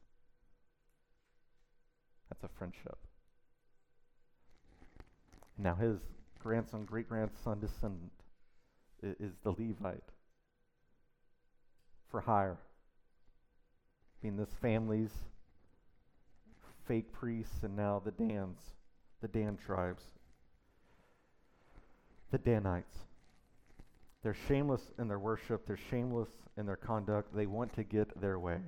That's 2.31 2.45
a 2.45 2.57
friendship. 2.57 2.97
Now, 5.57 5.75
his 5.75 5.99
grandson, 6.39 6.85
great 6.85 7.09
grandson, 7.09 7.59
descendant 7.59 8.13
is, 9.03 9.33
the 9.43 9.51
Levite 9.51 10.03
for 12.09 12.21
hire. 12.21 12.57
being 14.21 14.37
this 14.37 14.49
family's 14.61 15.11
fake 16.87 17.11
priests, 17.11 17.63
and 17.63 17.75
now 17.75 18.01
the 18.03 18.11
Dans, 18.11 18.57
the 19.21 19.27
Dan 19.27 19.57
tribes, 19.57 20.03
the 22.31 22.37
Danites. 22.37 22.95
They're 24.23 24.37
shameless 24.47 24.91
in 24.99 25.07
their 25.07 25.19
worship, 25.19 25.65
they're 25.65 25.79
shameless 25.89 26.29
in 26.57 26.65
their 26.65 26.75
conduct. 26.75 27.35
They 27.35 27.45
want 27.45 27.73
to 27.75 27.83
get 27.83 28.19
their 28.21 28.39
way. 28.39 28.59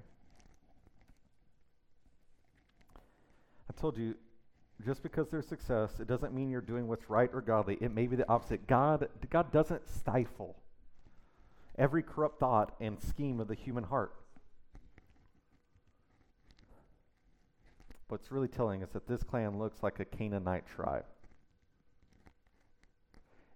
I 3.76 3.82
told 3.82 3.98
you, 3.98 4.16
just 4.86 5.04
because 5.04 5.30
there's 5.30 5.48
success, 5.48 6.00
it 6.00 6.08
doesn't 6.08 6.34
mean 6.34 6.50
you're 6.50 6.62
doing 6.62 6.88
what's 6.88 7.10
right 7.10 7.30
or 7.34 7.42
godly. 7.42 7.78
It 7.80 7.94
may 7.94 8.08
be 8.08 8.16
the 8.16 8.28
opposite. 8.28 8.68
God, 8.68 9.08
God 9.30 9.52
doesn't 9.52 9.88
stifle 9.88 10.58
every 11.78 12.04
corrupt 12.04 12.40
thought 12.40 12.76
and 12.80 13.02
scheme 13.02 13.40
of 13.40 13.48
the 13.48 13.56
human 13.56 13.86
heart. 13.86 14.14
What's 18.10 18.32
really 18.32 18.48
telling 18.48 18.84
us 18.84 18.90
that 18.94 19.08
this 19.08 19.24
clan 19.24 19.58
looks 19.58 19.82
like 19.82 20.00
a 20.00 20.06
Canaanite 20.06 20.66
tribe. 20.68 21.06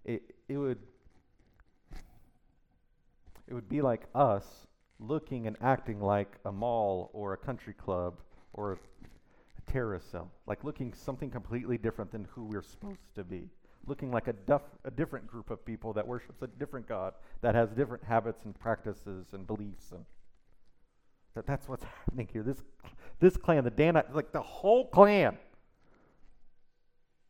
It, 0.04 0.34
it 0.48 0.56
would 0.56 0.78
it 3.46 3.54
would 3.54 3.68
be 3.68 3.80
like 3.80 4.06
us 4.14 4.66
looking 4.98 5.46
and 5.46 5.56
acting 5.60 6.00
like 6.00 6.36
a 6.44 6.52
mall 6.52 7.10
or 7.12 7.32
a 7.32 7.36
country 7.36 7.72
club 7.72 8.20
or 8.52 8.72
a 8.72 8.76
terrorist 9.68 10.10
cell, 10.10 10.30
like 10.46 10.64
looking 10.64 10.92
something 10.92 11.30
completely 11.30 11.78
different 11.78 12.10
than 12.10 12.26
who 12.32 12.44
we're 12.44 12.62
supposed 12.62 13.14
to 13.14 13.24
be, 13.24 13.48
looking 13.86 14.10
like 14.10 14.28
a, 14.28 14.60
a 14.84 14.90
different 14.90 15.26
group 15.26 15.50
of 15.50 15.64
people 15.64 15.92
that 15.92 16.06
worships 16.06 16.42
a 16.42 16.46
different 16.46 16.88
God, 16.88 17.14
that 17.40 17.54
has 17.54 17.70
different 17.70 18.04
habits 18.04 18.44
and 18.44 18.58
practices 18.58 19.26
and 19.32 19.46
beliefs, 19.46 19.92
and 19.92 20.04
that 21.34 21.46
that's 21.46 21.68
what's 21.68 21.84
happening 21.84 22.28
here. 22.32 22.42
This 22.42 22.62
this 23.20 23.36
clan, 23.36 23.64
the 23.64 23.70
Danite, 23.70 24.14
like 24.14 24.32
the 24.32 24.42
whole 24.42 24.86
clan. 24.88 25.36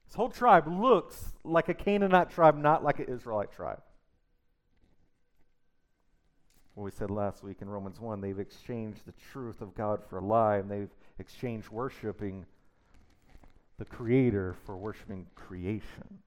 This 0.07 0.15
whole 0.15 0.31
tribe 0.31 0.67
looks 0.67 1.33
like 1.45 1.69
a 1.69 1.75
Canaanite 1.75 2.31
tribe, 2.31 2.57
not 2.57 2.83
like 2.83 2.99
an 2.99 3.07
Israelite 3.07 3.53
tribe 3.53 3.83
what 6.79 6.85
we 6.85 6.91
said 6.93 7.11
last 7.11 7.43
week 7.43 7.61
in 7.61 7.69
Romans 7.69 7.99
1, 7.99 8.21
they've 8.21 8.39
exchanged 8.39 9.05
the 9.05 9.13
truth 9.33 9.61
of 9.61 9.75
God 9.75 10.01
for 10.09 10.19
a 10.19 10.25
lie, 10.25 10.59
and 10.59 10.71
they've 10.71 10.95
exchanged 11.19 11.69
worshiping 11.69 12.47
the 13.79 13.85
Creator 13.85 14.57
for 14.65 14.77
worshiping 14.77 15.27
creation. 15.35 16.19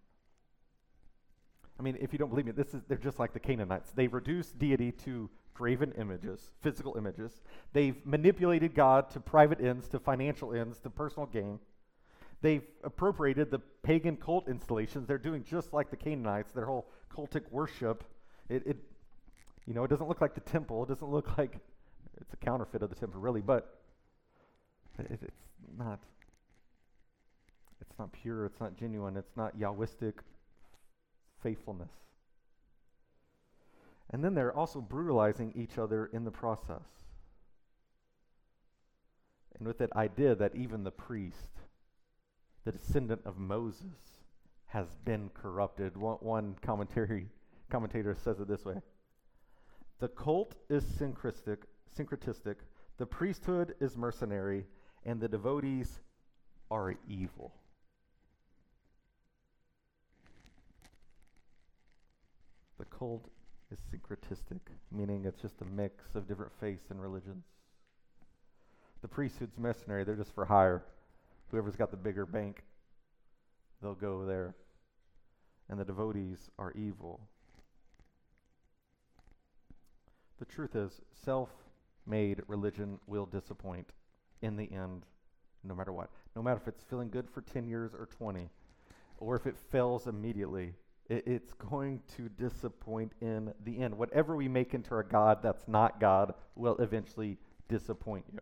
I 1.79 1.83
mean, 1.83 1.97
if 1.99 2.13
you 2.13 2.19
don't 2.19 2.29
believe 2.29 2.45
me, 2.45 2.51
this 2.51 2.73
is 2.73 2.81
they're 2.87 2.97
just 2.97 3.19
like 3.19 3.33
the 3.33 3.39
Canaanites. 3.39 3.91
They've 3.91 4.13
reduced 4.13 4.57
deity 4.59 4.91
to 5.03 5.29
graven 5.53 5.91
images, 5.97 6.51
physical 6.61 6.95
images. 6.97 7.41
They've 7.73 7.95
manipulated 8.05 8.73
God 8.73 9.09
to 9.11 9.19
private 9.19 9.59
ends, 9.59 9.87
to 9.89 9.99
financial 9.99 10.53
ends, 10.53 10.79
to 10.79 10.89
personal 10.89 11.25
gain. 11.25 11.59
They've 12.41 12.63
appropriated 12.83 13.51
the 13.51 13.59
pagan 13.83 14.17
cult 14.17 14.47
installations. 14.47 15.07
They're 15.07 15.17
doing 15.17 15.43
just 15.43 15.73
like 15.73 15.89
the 15.89 15.97
Canaanites, 15.97 16.51
their 16.51 16.65
whole 16.65 16.87
cultic 17.15 17.43
worship. 17.51 18.03
It, 18.49 18.63
it 18.65 18.77
you 19.67 19.73
know, 19.73 19.83
it 19.83 19.89
doesn't 19.89 20.07
look 20.07 20.21
like 20.21 20.33
the 20.33 20.41
temple. 20.41 20.83
It 20.83 20.89
doesn't 20.89 21.09
look 21.09 21.37
like 21.37 21.57
it's 22.19 22.33
a 22.33 22.37
counterfeit 22.37 22.81
of 22.81 22.89
the 22.89 22.95
temple, 22.95 23.21
really, 23.21 23.41
but 23.41 23.80
it, 25.09 25.19
it's 25.21 25.77
not. 25.77 25.99
It's 27.79 27.97
not 27.97 28.11
pure. 28.11 28.45
It's 28.45 28.59
not 28.59 28.77
genuine. 28.77 29.17
It's 29.17 29.35
not 29.35 29.57
Yahwistic 29.57 30.13
faithfulness. 31.41 31.91
And 34.11 34.23
then 34.23 34.33
they're 34.35 34.55
also 34.55 34.81
brutalizing 34.81 35.53
each 35.55 35.77
other 35.77 36.07
in 36.07 36.25
the 36.25 36.31
process. 36.31 36.83
And 39.57 39.67
with 39.67 39.77
that 39.77 39.93
idea 39.93 40.35
that 40.35 40.55
even 40.55 40.83
the 40.83 40.91
priest, 40.91 41.59
the 42.65 42.71
descendant 42.71 43.21
of 43.25 43.37
Moses, 43.37 44.21
has 44.67 44.87
been 45.05 45.29
corrupted. 45.33 45.95
One, 45.97 46.17
one 46.19 46.55
commentary 46.61 47.27
commentator 47.69 48.15
says 48.15 48.39
it 48.39 48.47
this 48.47 48.65
way 48.65 48.75
the 49.99 50.07
cult 50.07 50.55
is 50.69 50.83
syncretistic, 50.83 51.59
syncretistic, 51.97 52.55
the 52.97 53.05
priesthood 53.05 53.75
is 53.79 53.95
mercenary, 53.95 54.65
and 55.05 55.19
the 55.19 55.27
devotees 55.27 55.99
are 56.69 56.95
evil. 57.07 57.53
The 62.77 62.85
cult 62.85 63.29
is 63.71 63.79
syncretistic, 63.93 64.59
meaning 64.91 65.25
it's 65.25 65.41
just 65.41 65.61
a 65.61 65.65
mix 65.65 66.15
of 66.15 66.27
different 66.27 66.51
faiths 66.59 66.85
and 66.89 67.01
religions. 67.01 67.45
The 69.01 69.07
priesthood's 69.07 69.57
mercenary, 69.57 70.03
they're 70.03 70.15
just 70.15 70.33
for 70.33 70.45
hire. 70.45 70.83
Whoever's 71.49 71.75
got 71.75 71.91
the 71.91 71.97
bigger 71.97 72.25
bank, 72.25 72.63
they'll 73.81 73.93
go 73.95 74.25
there. 74.25 74.55
And 75.69 75.79
the 75.79 75.85
devotees 75.85 76.49
are 76.59 76.71
evil. 76.73 77.21
The 80.39 80.45
truth 80.45 80.75
is, 80.75 81.01
self 81.23 81.49
made 82.05 82.41
religion 82.47 82.99
will 83.07 83.25
disappoint 83.25 83.87
in 84.41 84.55
the 84.55 84.71
end, 84.71 85.05
no 85.63 85.75
matter 85.75 85.93
what. 85.93 86.09
No 86.35 86.41
matter 86.41 86.59
if 86.61 86.67
it's 86.67 86.83
feeling 86.83 87.09
good 87.09 87.29
for 87.29 87.41
10 87.41 87.67
years 87.67 87.93
or 87.93 88.07
20, 88.07 88.49
or 89.17 89.35
if 89.35 89.45
it 89.45 89.55
fails 89.71 90.07
immediately, 90.07 90.73
it, 91.09 91.23
it's 91.27 91.53
going 91.53 92.01
to 92.17 92.29
disappoint 92.29 93.11
in 93.21 93.53
the 93.63 93.79
end. 93.79 93.97
Whatever 93.97 94.35
we 94.35 94.47
make 94.47 94.73
into 94.73 94.91
our 94.91 95.03
God 95.03 95.39
that's 95.43 95.67
not 95.67 95.99
God 95.99 96.33
will 96.55 96.77
eventually 96.77 97.37
disappoint 97.67 98.25
you. 98.31 98.39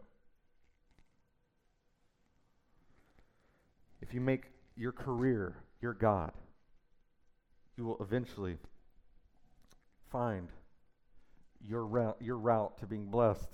If 4.02 4.14
you 4.14 4.22
make 4.22 4.46
your 4.76 4.92
career 4.92 5.58
your 5.82 5.94
God, 5.94 6.32
you 7.78 7.86
will 7.86 7.98
eventually 8.02 8.58
find 10.12 10.50
your 11.62 11.86
route, 11.86 12.18
your 12.20 12.38
route 12.38 12.78
to 12.80 12.86
being 12.86 13.06
blessed 13.06 13.50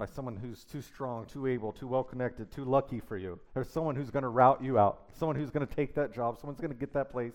by 0.00 0.06
someone 0.06 0.34
who's 0.34 0.64
too 0.64 0.80
strong, 0.80 1.26
too 1.26 1.46
able, 1.46 1.72
too 1.72 1.86
well 1.86 2.02
connected, 2.02 2.50
too 2.50 2.64
lucky 2.64 3.00
for 3.00 3.18
you. 3.18 3.38
There's 3.52 3.68
someone 3.68 3.94
who's 3.94 4.08
going 4.08 4.22
to 4.22 4.30
route 4.30 4.64
you 4.64 4.78
out, 4.78 5.02
someone 5.18 5.36
who's 5.36 5.50
going 5.50 5.66
to 5.66 5.74
take 5.74 5.94
that 5.96 6.14
job, 6.14 6.38
someone's 6.38 6.58
going 6.58 6.72
to 6.72 6.78
get 6.78 6.94
that 6.94 7.10
place. 7.10 7.34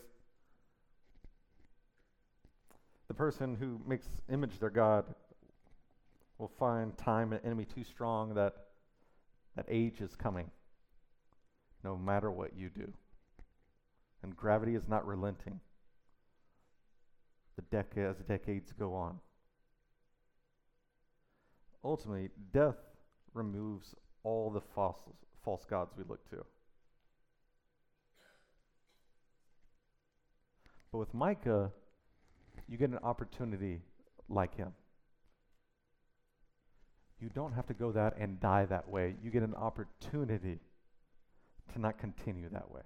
The 3.07 3.13
person 3.13 3.55
who 3.55 3.79
makes 3.87 4.07
image 4.31 4.57
their 4.59 4.71
God 4.71 5.05
will 6.39 6.51
find 6.59 6.97
time 6.97 7.33
and 7.33 7.45
enemy 7.45 7.65
too 7.65 7.83
strong 7.83 8.33
that 8.33 8.55
that 9.55 9.67
age 9.69 10.01
is 10.01 10.15
coming, 10.15 10.49
no 11.83 11.95
matter 11.95 12.31
what 12.31 12.57
you 12.57 12.69
do. 12.69 12.91
And 14.23 14.35
gravity 14.35 14.73
is 14.73 14.87
not 14.89 15.05
relenting 15.05 15.59
the 17.57 17.61
dec- 17.77 18.09
as 18.09 18.17
the 18.17 18.23
decades 18.23 18.73
go 18.77 18.95
on. 18.95 19.19
Ultimately, 21.85 22.29
death 22.51 22.79
removes 23.35 23.93
all 24.23 24.49
the 24.49 24.59
false, 24.59 24.97
false 25.43 25.63
gods 25.69 25.93
we 25.95 26.03
look 26.09 26.27
to. 26.31 26.43
But 30.91 30.97
with 30.97 31.13
Micah, 31.13 31.71
you 32.67 32.79
get 32.79 32.89
an 32.89 32.97
opportunity 33.03 33.81
like 34.29 34.55
him. 34.55 34.73
You 37.21 37.29
don't 37.29 37.53
have 37.53 37.67
to 37.67 37.75
go 37.75 37.91
that 37.91 38.17
and 38.17 38.39
die 38.39 38.65
that 38.65 38.89
way. 38.89 39.15
You 39.23 39.29
get 39.29 39.43
an 39.43 39.53
opportunity 39.53 40.59
to 41.71 41.79
not 41.79 41.99
continue 41.99 42.49
that 42.49 42.71
way. 42.71 42.81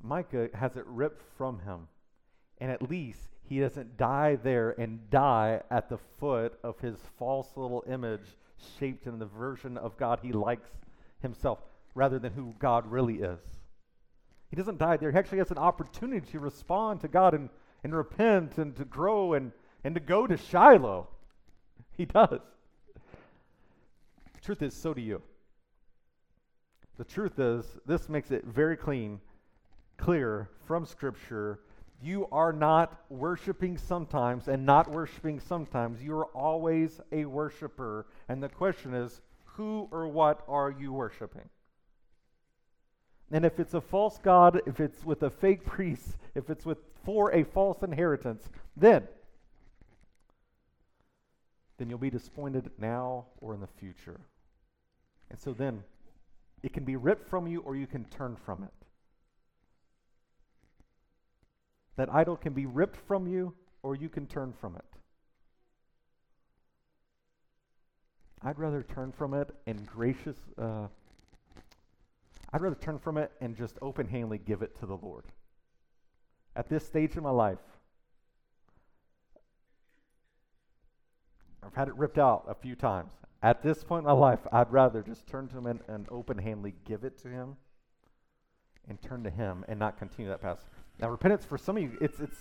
Micah 0.00 0.48
has 0.54 0.76
it 0.76 0.84
ripped 0.86 1.22
from 1.36 1.60
him. 1.60 1.88
And 2.58 2.70
at 2.70 2.88
least 2.88 3.30
he 3.50 3.58
doesn't 3.58 3.96
die 3.96 4.36
there 4.36 4.80
and 4.80 5.10
die 5.10 5.60
at 5.72 5.88
the 5.88 5.98
foot 6.20 6.56
of 6.62 6.78
his 6.78 6.96
false 7.18 7.48
little 7.56 7.82
image 7.90 8.36
shaped 8.78 9.08
in 9.08 9.18
the 9.18 9.26
version 9.26 9.76
of 9.76 9.96
God 9.96 10.20
he 10.22 10.32
likes 10.32 10.70
himself 11.20 11.58
rather 11.96 12.20
than 12.20 12.32
who 12.32 12.54
God 12.60 12.88
really 12.88 13.16
is. 13.16 13.40
He 14.50 14.56
doesn't 14.56 14.78
die 14.78 14.96
there. 14.96 15.10
He 15.10 15.18
actually 15.18 15.38
has 15.38 15.50
an 15.50 15.58
opportunity 15.58 16.24
to 16.30 16.38
respond 16.38 17.00
to 17.00 17.08
God 17.08 17.34
and, 17.34 17.48
and 17.82 17.92
repent 17.92 18.56
and 18.56 18.76
to 18.76 18.84
grow 18.84 19.32
and, 19.32 19.50
and 19.82 19.96
to 19.96 20.00
go 20.00 20.28
to 20.28 20.36
Shiloh. 20.36 21.08
He 21.96 22.04
does. 22.04 22.40
The 24.34 24.40
truth 24.44 24.62
is, 24.62 24.74
so 24.74 24.94
do 24.94 25.00
you. 25.00 25.22
The 26.98 27.04
truth 27.04 27.40
is, 27.40 27.66
this 27.84 28.08
makes 28.08 28.30
it 28.30 28.44
very 28.44 28.76
clean 28.76 29.20
clear 29.96 30.50
from 30.66 30.86
Scripture 30.86 31.58
you 32.02 32.26
are 32.32 32.52
not 32.52 33.04
worshiping 33.08 33.76
sometimes 33.76 34.48
and 34.48 34.64
not 34.64 34.90
worshiping 34.90 35.40
sometimes. 35.40 36.02
You 36.02 36.16
are 36.16 36.26
always 36.26 37.00
a 37.12 37.24
worshiper. 37.24 38.06
And 38.28 38.42
the 38.42 38.48
question 38.48 38.94
is, 38.94 39.20
who 39.44 39.88
or 39.90 40.08
what 40.08 40.42
are 40.48 40.70
you 40.70 40.92
worshiping? 40.92 41.48
And 43.30 43.44
if 43.44 43.60
it's 43.60 43.74
a 43.74 43.80
false 43.80 44.18
God, 44.18 44.60
if 44.66 44.80
it's 44.80 45.04
with 45.04 45.22
a 45.22 45.30
fake 45.30 45.64
priest, 45.64 46.16
if 46.34 46.50
it's 46.50 46.64
with 46.64 46.78
for 47.04 47.32
a 47.32 47.44
false 47.44 47.82
inheritance, 47.82 48.48
then 48.76 49.06
then 51.78 51.88
you'll 51.88 51.98
be 51.98 52.10
disappointed 52.10 52.70
now 52.78 53.24
or 53.40 53.54
in 53.54 53.60
the 53.60 53.66
future. 53.66 54.20
And 55.30 55.40
so 55.40 55.54
then, 55.54 55.82
it 56.62 56.74
can 56.74 56.84
be 56.84 56.96
ripped 56.96 57.26
from 57.26 57.46
you 57.46 57.60
or 57.60 57.74
you 57.74 57.86
can 57.86 58.04
turn 58.04 58.36
from 58.36 58.64
it. 58.64 58.79
That 61.96 62.12
idol 62.12 62.36
can 62.36 62.52
be 62.52 62.66
ripped 62.66 62.96
from 62.96 63.26
you 63.26 63.54
or 63.82 63.94
you 63.94 64.08
can 64.08 64.26
turn 64.26 64.52
from 64.52 64.76
it. 64.76 64.84
I'd 68.42 68.58
rather 68.58 68.82
turn 68.82 69.12
from 69.12 69.34
it 69.34 69.50
and 69.66 69.86
gracious. 69.86 70.36
Uh, 70.56 70.86
I'd 72.52 72.62
rather 72.62 72.76
turn 72.76 72.98
from 72.98 73.18
it 73.18 73.32
and 73.40 73.56
just 73.56 73.76
open 73.82 74.08
handedly 74.08 74.38
give 74.38 74.62
it 74.62 74.78
to 74.80 74.86
the 74.86 74.96
Lord. 74.96 75.24
At 76.56 76.68
this 76.68 76.86
stage 76.86 77.16
in 77.16 77.22
my 77.22 77.30
life, 77.30 77.58
I've 81.62 81.74
had 81.74 81.88
it 81.88 81.94
ripped 81.96 82.18
out 82.18 82.44
a 82.48 82.54
few 82.54 82.74
times. 82.74 83.12
At 83.42 83.62
this 83.62 83.84
point 83.84 84.00
in 84.00 84.06
my 84.06 84.12
life, 84.12 84.40
I'd 84.50 84.72
rather 84.72 85.02
just 85.02 85.26
turn 85.26 85.48
to 85.48 85.58
Him 85.58 85.66
and, 85.66 85.80
and 85.88 86.06
open 86.10 86.38
handedly 86.38 86.74
give 86.84 87.04
it 87.04 87.18
to 87.18 87.28
Him 87.28 87.56
and 88.88 89.00
turn 89.02 89.22
to 89.24 89.30
Him 89.30 89.64
and 89.68 89.78
not 89.78 89.98
continue 89.98 90.30
that 90.30 90.40
path. 90.40 90.58
Now, 90.98 91.08
repentance 91.10 91.44
for 91.44 91.58
some 91.58 91.76
of 91.76 91.82
you, 91.82 91.96
it's, 92.00 92.20
it's, 92.20 92.36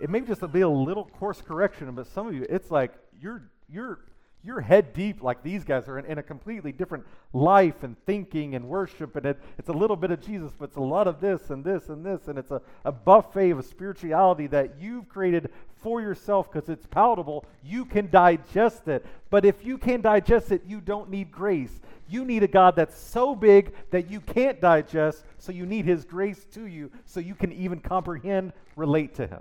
it 0.00 0.10
may 0.10 0.20
just 0.20 0.40
be 0.52 0.60
a 0.60 0.68
little 0.68 1.04
course 1.04 1.40
correction, 1.40 1.90
but 1.92 2.06
some 2.06 2.26
of 2.26 2.34
you, 2.34 2.46
it's 2.48 2.70
like 2.70 2.92
you're, 3.20 3.42
you're, 3.68 4.00
you're 4.44 4.60
head 4.60 4.92
deep 4.92 5.22
like 5.22 5.42
these 5.42 5.64
guys 5.64 5.88
are 5.88 5.98
in, 5.98 6.04
in, 6.06 6.18
a 6.18 6.22
completely 6.22 6.72
different 6.72 7.04
life 7.32 7.82
and 7.82 7.96
thinking 8.04 8.54
and 8.54 8.68
worship 8.68 9.16
and 9.16 9.26
it, 9.26 9.38
it's 9.58 9.68
a 9.68 9.72
little 9.72 9.96
bit 9.96 10.10
of 10.10 10.20
jesus 10.20 10.52
but 10.58 10.66
it's 10.66 10.76
a 10.76 10.80
lot 10.80 11.06
of 11.06 11.20
this 11.20 11.50
and 11.50 11.64
this 11.64 11.88
and 11.88 12.04
this 12.04 12.28
and 12.28 12.38
it's 12.38 12.50
a, 12.50 12.60
a 12.84 12.92
buffet 12.92 13.50
of 13.50 13.64
spirituality 13.64 14.46
that 14.46 14.74
you've 14.80 15.08
created 15.08 15.50
for 15.84 16.00
yourself 16.00 16.50
because 16.50 16.70
it's 16.70 16.86
palatable. 16.86 17.44
You 17.62 17.84
can 17.84 18.08
digest 18.10 18.88
it. 18.88 19.04
But 19.28 19.44
if 19.44 19.64
you 19.64 19.76
can't 19.76 20.02
digest 20.02 20.50
it 20.50 20.62
you 20.66 20.80
don't 20.80 21.10
need 21.10 21.30
grace. 21.30 21.78
You 22.08 22.24
need 22.24 22.42
a 22.42 22.48
god 22.48 22.74
that's 22.74 22.98
so 22.98 23.34
big 23.34 23.72
that 23.90 24.10
you 24.10 24.20
can't 24.20 24.60
digest 24.60 25.24
so 25.38 25.52
you 25.52 25.66
need 25.66 25.84
his 25.84 26.04
grace 26.04 26.44
to 26.52 26.66
you 26.66 26.90
so 27.04 27.20
you 27.20 27.34
can 27.34 27.52
even 27.52 27.80
comprehend 27.80 28.52
relate 28.76 29.14
to 29.16 29.26
him 29.26 29.40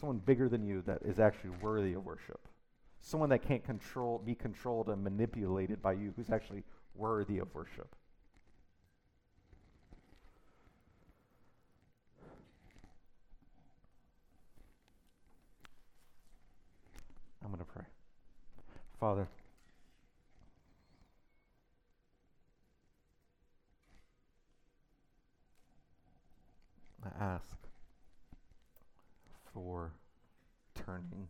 someone 0.00 0.18
bigger 0.18 0.48
than 0.48 0.64
you 0.64 0.82
that 0.86 1.02
is 1.04 1.20
actually 1.20 1.50
worthy 1.62 1.92
of 1.92 2.04
worship. 2.04 2.40
Someone 3.00 3.28
that 3.30 3.46
can't 3.46 3.62
control, 3.62 4.18
be 4.18 4.34
controlled 4.34 4.88
and 4.88 5.04
manipulated 5.04 5.82
by 5.82 5.92
you, 5.92 6.12
who's 6.16 6.30
actually 6.30 6.64
worthy 6.94 7.38
of 7.38 7.54
worship. 7.54 7.94
I'm 17.42 17.50
going 17.50 17.58
to 17.58 17.64
pray. 17.64 17.84
Father, 18.98 19.28
I 27.02 27.24
ask 27.24 27.56
for 29.52 29.92
turning, 30.74 31.28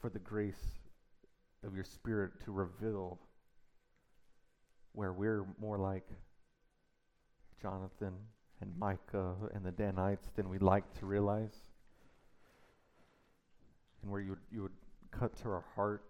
for 0.00 0.10
the 0.10 0.18
grace 0.18 0.78
of 1.64 1.74
your 1.74 1.84
Spirit 1.84 2.32
to 2.44 2.52
reveal 2.52 3.18
where 4.92 5.12
we're 5.12 5.44
more 5.60 5.78
like 5.78 6.06
Jonathan 7.60 8.14
and 8.60 8.78
Micah 8.78 9.34
and 9.54 9.64
the 9.64 9.72
Danites 9.72 10.28
than 10.36 10.48
we'd 10.48 10.62
like 10.62 10.84
to 10.98 11.06
realize, 11.06 11.54
and 14.02 14.10
where 14.10 14.20
you 14.20 14.30
would, 14.30 14.38
you 14.52 14.62
would 14.62 14.72
cut 15.10 15.36
to 15.38 15.48
our 15.48 15.64
heart. 15.74 16.04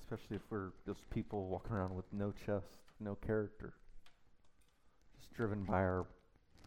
Especially 0.00 0.36
if 0.36 0.42
we're 0.50 0.70
just 0.86 1.08
people 1.10 1.48
walking 1.48 1.72
around 1.72 1.94
with 1.94 2.06
no 2.12 2.32
chest, 2.32 2.78
no 3.00 3.14
character 3.14 3.72
Just 5.20 5.32
driven 5.34 5.62
by 5.64 5.78
our 5.78 6.06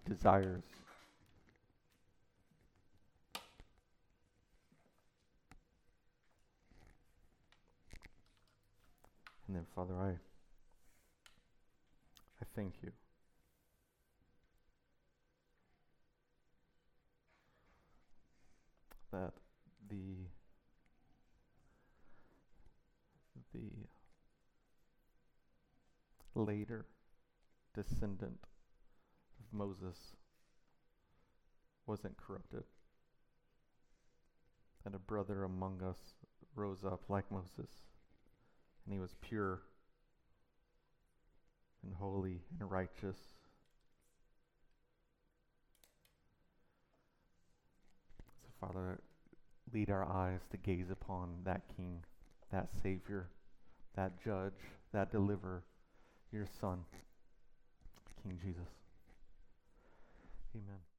desires. 0.07 0.63
And 9.47 9.57
then, 9.57 9.65
Father, 9.75 9.93
I, 9.95 10.11
I 12.41 12.45
thank 12.55 12.75
you. 12.81 12.91
That 19.11 19.33
the 19.89 19.97
the 23.51 23.59
later 26.35 26.85
descendant 27.73 28.39
of 29.39 29.57
Moses 29.57 29.97
wasn't 31.85 32.17
corrupted. 32.17 32.63
And 34.85 34.95
a 34.95 34.99
brother 34.99 35.43
among 35.43 35.81
us 35.83 35.99
rose 36.55 36.83
up 36.83 37.01
like 37.07 37.31
Moses, 37.31 37.69
and 38.85 38.93
he 38.93 38.99
was 38.99 39.15
pure 39.21 39.61
and 41.83 41.93
holy 41.93 42.41
and 42.59 42.69
righteous. 42.69 43.17
So, 48.41 48.47
Father, 48.59 49.01
lead 49.73 49.89
our 49.89 50.05
eyes 50.05 50.41
to 50.51 50.57
gaze 50.57 50.89
upon 50.91 51.37
that 51.43 51.61
King, 51.75 52.03
that 52.51 52.69
Savior, 52.81 53.29
that 53.95 54.21
Judge, 54.23 54.53
that 54.93 55.11
Deliverer, 55.11 55.63
your 56.31 56.45
Son, 56.59 56.79
King 58.23 58.37
Jesus. 58.41 58.69
Amen. 60.55 60.90